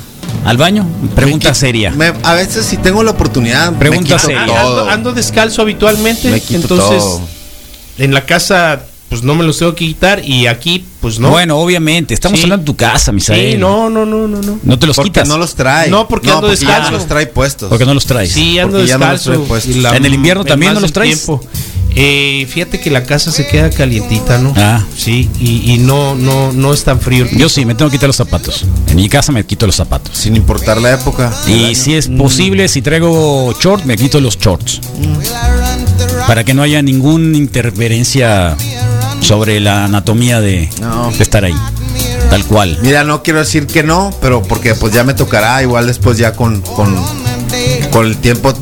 [0.45, 0.87] al baño?
[1.15, 1.91] Pregunta Me seria.
[1.91, 4.45] me- a veces si tengo la oportunidad, Pregunta me quito seria.
[4.45, 4.79] todo.
[4.81, 6.29] ando, ando descalzo habitualmente.
[6.31, 7.21] Me quito entonces, todo.
[7.99, 10.23] en la casa, pues no me los tengo que quitar.
[10.25, 11.29] Y aquí, pues no.
[11.29, 12.45] Bueno, obviamente, estamos Sí.
[12.45, 13.51] hablando de tu casa, Misael.
[13.53, 14.59] sí, no, no, no, no, no.
[14.63, 15.27] No te los porque quitas.
[15.27, 15.89] no los trae.
[15.89, 16.91] No, porque ando ya descalzo.
[16.91, 17.69] no los trae puestos.
[17.69, 18.31] Porque no los traes.
[18.31, 19.31] Sí, ando Porque ya no los descalzo.
[19.39, 19.75] trae puestos.
[19.75, 21.23] y la- ¿En el invierno también no los traes?
[21.23, 21.41] tiempo.
[21.99, 24.53] Eh, fíjate que la casa se queda calientita, ¿no?
[24.55, 24.83] Ah.
[24.95, 27.25] Sí, y, y no, no, no es tan frío.
[27.35, 28.65] Yo sí, me tengo que quitar los zapatos.
[28.87, 30.15] En mi casa me quito los zapatos.
[30.15, 31.33] Sin importar la época.
[31.47, 34.79] Y si es posible, si traigo short, me quito los shorts.
[36.27, 38.55] Para que no haya ninguna interferencia
[39.21, 41.09] sobre la anatomía de, No.
[41.11, 41.55] de estar ahí.
[42.29, 42.77] Tal cual.
[42.83, 46.33] Mira, no quiero decir que no, pero porque pues ya me tocará, igual después ya
[46.33, 46.95] con, con,
[47.89, 48.53] con el tiempo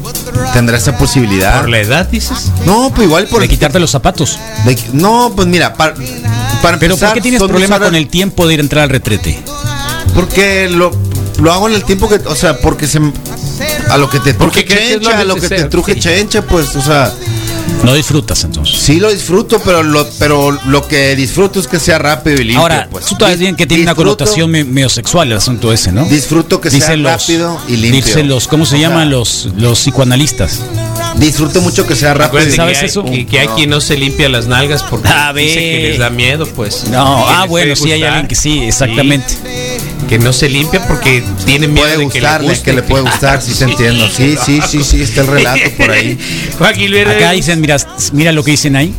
[0.53, 1.59] tendrá esa posibilidad.
[1.61, 2.51] ¿Por la edad dices?
[2.65, 4.37] No, pues igual por De quitarte los zapatos.
[4.65, 5.93] de- no, pues mira, para,
[6.61, 8.89] para Pero empezar, ¿por qué tienes problema con el tiempo de ir a entrar al
[8.89, 9.39] retrete?
[10.13, 10.91] Porque lo,
[11.39, 12.99] lo hago en el tiempo que, o sea, porque se
[13.89, 16.81] a lo que te Porque truje chencha, a lo que te truje chencha, pues, o
[16.81, 17.11] sea,
[17.83, 18.75] No disfrutas entonces.
[18.77, 22.61] sí lo disfruto, pero lo, pero lo que disfruto es que sea rápido y limpio.
[22.61, 23.05] Ahora, pues.
[23.05, 26.05] tú sabes bien que tiene una Disfruto- connotación me- medio sexual el asunto ese, ¿no?
[26.05, 28.03] Disfruto que sea los- rápido y limpio.
[28.05, 30.61] Dicen los, ¿cómo se O llaman sea, los, los psicoanalistas?
[31.17, 32.45] Disfruto mucho que sea rápido.
[32.47, 33.05] Y ¿Sabes que hay, eso?
[33.05, 35.81] Que, que hay quien no se limpia las nalgas porque A dice ver.
[35.81, 36.85] que les da miedo, pues.
[36.89, 39.29] No, ah, bueno, sí hay alguien que sí, exactamente.
[39.29, 39.37] Sí,
[40.07, 42.63] que no se limpia porque tiene miedo puede de que le gustarle, guste.
[42.63, 44.07] que le puede gustar, sí te entiendo.
[44.09, 46.17] Sí, sí, sí, sí, está el relato por ahí.
[47.07, 47.77] Acá dicen, mira,
[48.13, 48.93] mira lo que dicen ahí.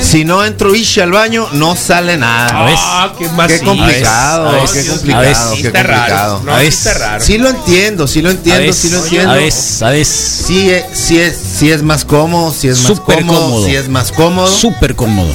[0.00, 2.62] Si no entro Ishi al baño, no sale nada.
[2.62, 2.74] A ver.
[2.78, 6.42] Ah, qué más Qué complicado, a qué a complicado, qué complicado.
[6.48, 7.24] A raro.
[7.24, 9.30] Sí lo entiendo, sí lo A entiendo, ver, sí lo entiendo.
[9.32, 9.52] a ver,
[9.82, 10.04] a ver.
[10.06, 13.66] Sí, es- sí es, sí es más cómodo, sí es más Súper cómodo, cómodo.
[13.66, 15.34] sí es más cómodo, Súper cómodo.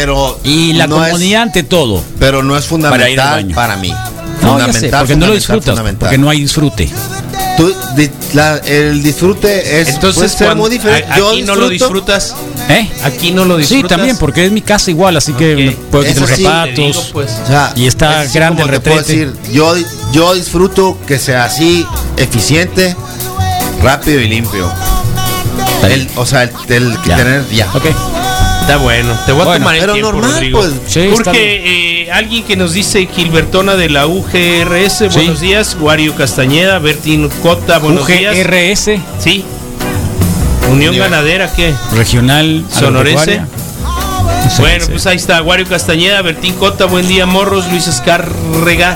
[0.00, 2.02] Pero Y la no es- comodidad ante todo.
[2.18, 3.54] pero no es Para ir al fundamental baño.
[3.54, 3.92] para, mí.
[4.42, 5.98] No, ya sé, porque no lo fundamental, disfrutas, fundamental.
[6.08, 6.88] porque no hay disfrute.
[7.56, 11.12] Tú- di- la- el disfrute es Entonces, puede ser cuando- muy diferente.
[11.12, 12.34] a- Yo aquí no lo disfrutas.
[12.68, 12.88] ¿Eh?
[13.02, 13.88] Aquí no lo Sí, disfrutas.
[13.96, 16.74] también, porque es mi casa igual, así que puedo quitar los sí, zapatos.
[16.76, 17.32] digo, pues.
[17.42, 18.98] O sea, y está es grande el retrete.
[19.00, 19.74] decir, yo,
[20.12, 21.84] yo disfruto que sea así,
[22.16, 22.94] eficiente,
[23.82, 24.70] rápido y limpio.
[25.82, 27.16] El- o sea, el, el Ya.
[27.16, 27.66] tener ya.
[27.74, 27.86] Ok.
[28.68, 30.58] Está bueno, te voy a Bueno, tomar el pero tiempo, normal, Rodrigo.
[30.60, 30.72] pues.
[30.88, 36.78] Sí, Porque eh, alguien que nos dice Gilbertona de la UGRS, buenos días, Wario Castañeda,
[36.78, 38.36] Bertín Cota, buenos días.
[38.36, 39.42] UGRS, Sí.
[40.70, 41.72] Unión Ganadera, ¿qué?
[41.94, 43.40] regional Sonorense.
[44.58, 48.94] Bueno, pues ahí está, Wario Castañeda, Bertín Cota, buen día, Morros, Luis Escárrega.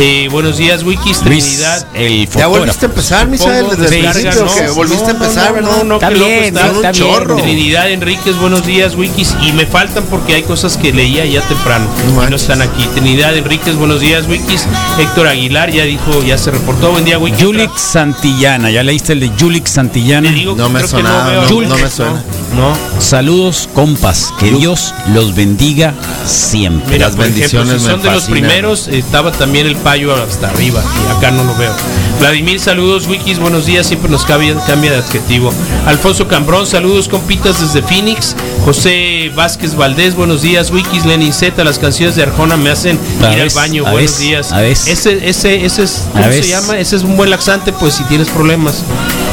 [0.00, 1.86] Eh, buenos días, Wikis, Luis, Trinidad.
[1.94, 5.76] el Ya volviste a empezar, Misael, desde el principio, no, volviste a empezar, no, ¿verdad?
[5.78, 7.36] No, no, Está bien, un chorro.
[7.36, 9.34] Trinidad Enríquez, buenos días, Wikis.
[9.42, 11.86] Y me faltan porque hay cosas que leía ya temprano.
[12.04, 12.42] No y no manches.
[12.42, 12.86] están aquí.
[12.94, 14.66] Trinidad Enríquez, buenos días, Wikis.
[15.00, 16.92] Héctor Aguilar ya dijo, ya se reportó.
[16.92, 17.40] Buen día, Wikis.
[17.40, 20.30] Yulik Santillana, ¿ya leíste el de Yulik Santillana?
[20.30, 22.22] No que me sonaba, no me suena.
[22.54, 22.72] ¿No?
[23.00, 24.32] Saludos, compas.
[24.38, 25.94] Que Dios los bendiga
[26.24, 26.94] siempre.
[26.94, 30.14] Mira, Las por ejemplo, bendiciones si me son de los primeros, estaba también el payo
[30.14, 31.72] hasta arriba y acá no lo veo.
[32.18, 35.52] Vladimir, saludos, Wikis, buenos días, siempre nos cambia, cambia de adjetivo.
[35.86, 38.34] Alfonso Cambrón, saludos, compitas desde Phoenix.
[38.64, 43.32] José Vázquez Valdés, buenos días, Wikis, Lenin Z, las canciones de Arjona me hacen A
[43.34, 44.52] ir al baño, buenos días.
[44.52, 44.64] a.
[44.64, 46.78] Ese, ese, ese es, A ¿cómo se llama?
[46.78, 48.82] Ese es un buen laxante, pues si tienes problemas.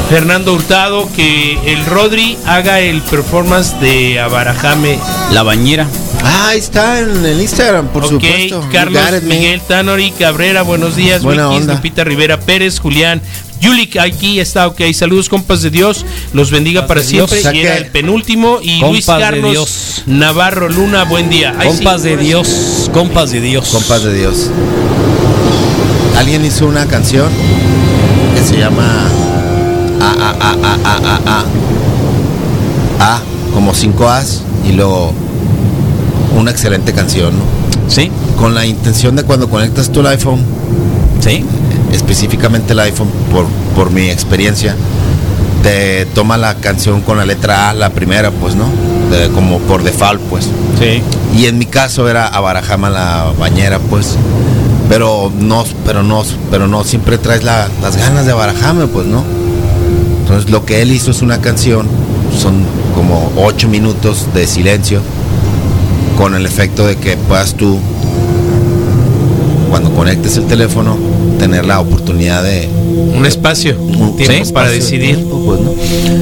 [0.08, 5.00] Fernando Hurtado, que el Rodri haga el performance de Abarajame
[5.32, 5.88] La bañera.
[6.28, 8.68] Ah, ahí está en el Instagram, por ok, supuesto.
[8.72, 9.22] Carlos.
[9.22, 11.22] Miguel Tanori Cabrera, buenos días.
[11.22, 11.74] Buena Wikis, onda.
[11.74, 13.22] Lupita Rivera Pérez, Julián.
[13.60, 14.80] Yulik aquí está, ok.
[14.92, 16.04] Saludos, compas de Dios.
[16.32, 17.30] Los bendiga para Dios.
[17.30, 17.56] siempre.
[17.56, 18.58] Y era el penúltimo.
[18.60, 20.02] Y Compas Luis de Carlos Dios.
[20.06, 21.54] Navarro Luna, buen día.
[21.58, 22.24] Ay, sí, Compas de sí.
[22.24, 22.90] Dios.
[22.92, 23.68] Compas de Dios.
[23.68, 24.50] Compas de Dios.
[26.18, 27.30] Alguien hizo una canción
[28.34, 29.08] que se llama
[30.00, 31.44] A, A, A, A, A, A,
[33.00, 33.14] A.
[33.16, 33.22] A,
[33.54, 35.14] como cinco As, y luego
[36.36, 37.44] una excelente canción, ¿no?
[37.90, 40.40] Sí, Con la intención de cuando conectas tu iPhone,
[41.20, 41.44] sí.
[41.92, 44.74] específicamente el iPhone, por, por mi experiencia,
[45.62, 48.64] te toma la canción con la letra A, la primera, pues, ¿no?
[49.10, 50.48] De- como por default, pues.
[50.80, 51.02] Sí.
[51.36, 54.16] Y en mi caso era Abarajama la bañera, pues.
[54.88, 59.24] Pero no, pero no, pero no siempre traes la- las ganas de Abarajame, pues, ¿no?
[60.22, 61.86] Entonces lo que él hizo es una canción,
[62.36, 62.64] son
[62.94, 65.00] como ocho minutos de silencio,
[66.16, 67.78] con el efecto de que puedas tú,
[69.70, 70.96] cuando conectes el teléfono,
[71.38, 72.68] tener la oportunidad de
[73.16, 75.16] Un espacio, un tiempo Sí, para decidir.
[75.16, 75.72] tiempo, pues, ¿no?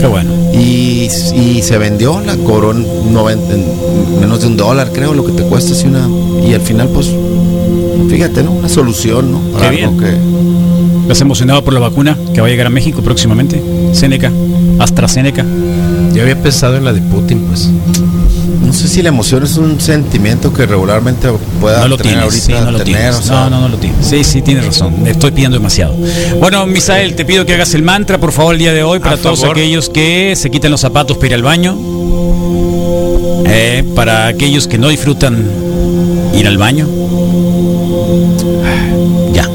[0.00, 0.30] Qué bueno.
[0.52, 5.24] Y, y se vendió, la cobró en, 90 en menos de un dólar, creo, lo
[5.24, 5.72] que te cuesta.
[5.72, 6.08] así una,
[6.46, 7.10] y al final, pues,
[8.08, 8.52] fíjate, ¿no?
[8.52, 9.38] Una solución, ¿no?
[9.52, 10.16] Para Qué algo que-
[11.02, 13.60] ¿Estás emocionado por la vacuna que va a llegar a México próximamente?
[13.92, 14.32] Seneca,
[14.78, 15.44] AstraZeneca.
[16.14, 17.68] Yo había pensado en la de Putin, pues.
[18.74, 21.28] No sé si la emoción es un sentimiento que regularmente
[21.60, 23.16] pueda No lo tener tienes, ahorita sí, no lo tener, tienes.
[23.16, 24.04] o sea, No, no, no lo tienes.
[24.04, 25.00] Sí, sí, tienes razón.
[25.00, 25.94] Me estoy pidiendo demasiado.
[26.40, 29.12] Bueno, Misael, te pido que hagas el mantra, por favor, el día de hoy, para
[29.14, 29.56] A todos favor.
[29.56, 31.78] aquellos que se quiten los zapatos para ir al baño.
[33.46, 35.44] Eh, para aquellos que no disfrutan
[36.34, 36.88] ir al baño.
[39.32, 39.48] Ya.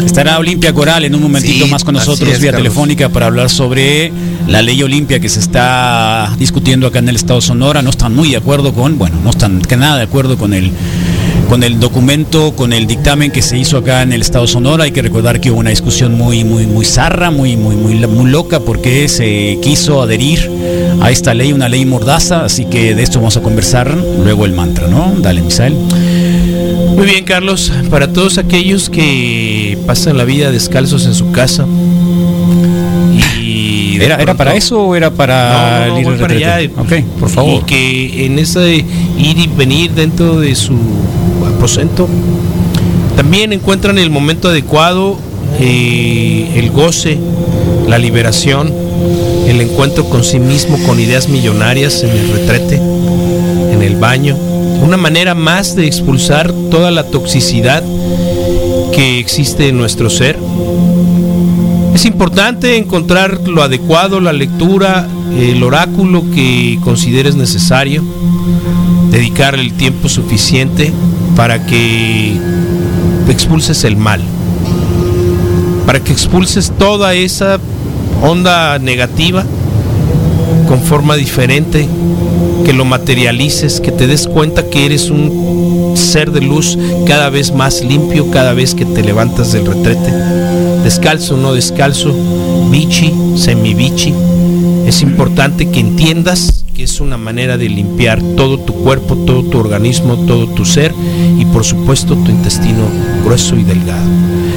[0.06, 2.68] Estará Olimpia Coral en un momentito Sí, más con nosotros es, vía Carlos.
[2.68, 4.12] telefónica para hablar sobre
[4.50, 7.82] la ley Olimpia que se está discutiendo acá en el Estado Sonora.
[7.82, 10.72] No están muy de acuerdo con, bueno, no están que nada de acuerdo con el
[11.48, 14.84] con el documento, con el dictamen que se hizo acá en el Estado Sonora.
[14.84, 18.30] Hay que recordar que hubo una discusión muy, muy, muy zarra, muy, muy, muy, muy
[18.30, 20.48] loca, porque se quiso adherir
[21.00, 22.44] a esta ley, una ley mordaza.
[22.44, 23.92] Así que de esto vamos a conversar
[24.22, 25.12] luego el mantra, ¿no?
[25.20, 25.74] Dale, Misael.
[25.74, 27.72] Muy bien, Carlos.
[27.90, 31.66] Para todos aquellos que pasan la vida descalzos en su casa.
[34.00, 36.70] ¿Era, ¿Era para eso o era para No, no, el ir para allá.
[36.76, 37.62] Ok, por favor.
[37.62, 40.76] Y que en ese ir y venir dentro de su
[41.56, 42.08] aposento
[43.16, 45.18] también encuentran el momento adecuado,
[45.60, 47.18] eh, el goce,
[47.86, 48.72] la liberación,
[49.46, 54.36] el encuentro con sí mismo, con ideas millonarias en el retrete, en el baño.
[54.82, 57.82] Una manera más de expulsar toda la toxicidad
[58.92, 60.38] que existe en nuestro ser.
[61.94, 68.02] Es importante encontrar lo adecuado, la lectura, el oráculo que consideres necesario,
[69.10, 70.92] dedicarle el tiempo suficiente
[71.36, 72.36] para que
[73.28, 74.20] expulses el mal,
[75.86, 77.58] para que expulses toda esa
[78.22, 79.44] onda negativa
[80.68, 81.88] con forma diferente,
[82.64, 87.52] que lo materialices, que te des cuenta que eres un ser de luz cada vez
[87.52, 90.12] más limpio cada vez que te levantas del retrete,
[90.90, 92.12] descalzo no descalzo,
[92.68, 94.12] bichi, semi-bichi.
[94.88, 99.58] Es importante que entiendas que es una manera de limpiar todo tu cuerpo, todo tu
[99.58, 100.92] organismo, todo tu ser
[101.38, 102.88] y por supuesto tu intestino
[103.24, 104.02] grueso y delgado.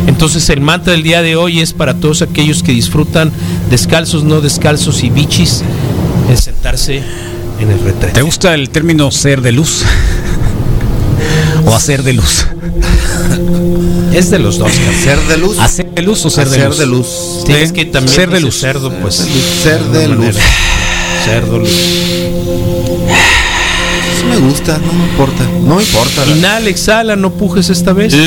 [0.08, 3.32] Entonces el mantra del día de hoy es para todos aquellos que disfrutan
[3.70, 5.62] descalzos, no descalzos y bichis,
[6.32, 7.04] en sentarse
[7.60, 8.16] en el retrete.
[8.16, 9.84] ¿Te gusta el término ser de luz?
[11.68, 12.48] ¿O hacer de luz?
[14.14, 14.72] Es de los dos.
[15.04, 15.58] Ser de luz.
[15.60, 16.78] ¿Hacer de luz o ser de luz?
[16.78, 17.08] de luz.
[17.46, 18.60] Sí, es que también ser de luz.
[18.60, 19.16] cerdo, pues.
[19.64, 20.36] Ser de luz.
[21.26, 21.70] Cerdo luz.
[24.16, 25.44] Eso me gusta, no me importa.
[25.64, 26.26] No me importa.
[26.26, 28.14] la- Inhala, exhala, no pujes esta vez.
[28.14, 28.20] Hoy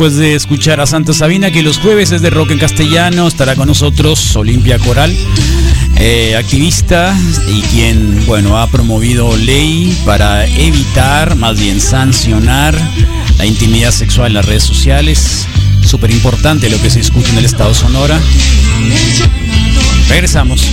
[0.00, 3.28] después de escuchar a Santa Sabina, que los jueves es de rock en castellano.
[3.28, 5.14] Estará con nosotros Olimpia Coral,
[5.96, 7.14] eh, activista
[7.46, 12.74] y quien, bueno, ha promovido ley para evitar, más bien sancionar,
[13.36, 15.46] la intimidad sexual en las redes sociales.
[15.84, 18.18] Súper importante lo que se discute en el Estado Sonora.
[20.08, 20.66] Regresamos.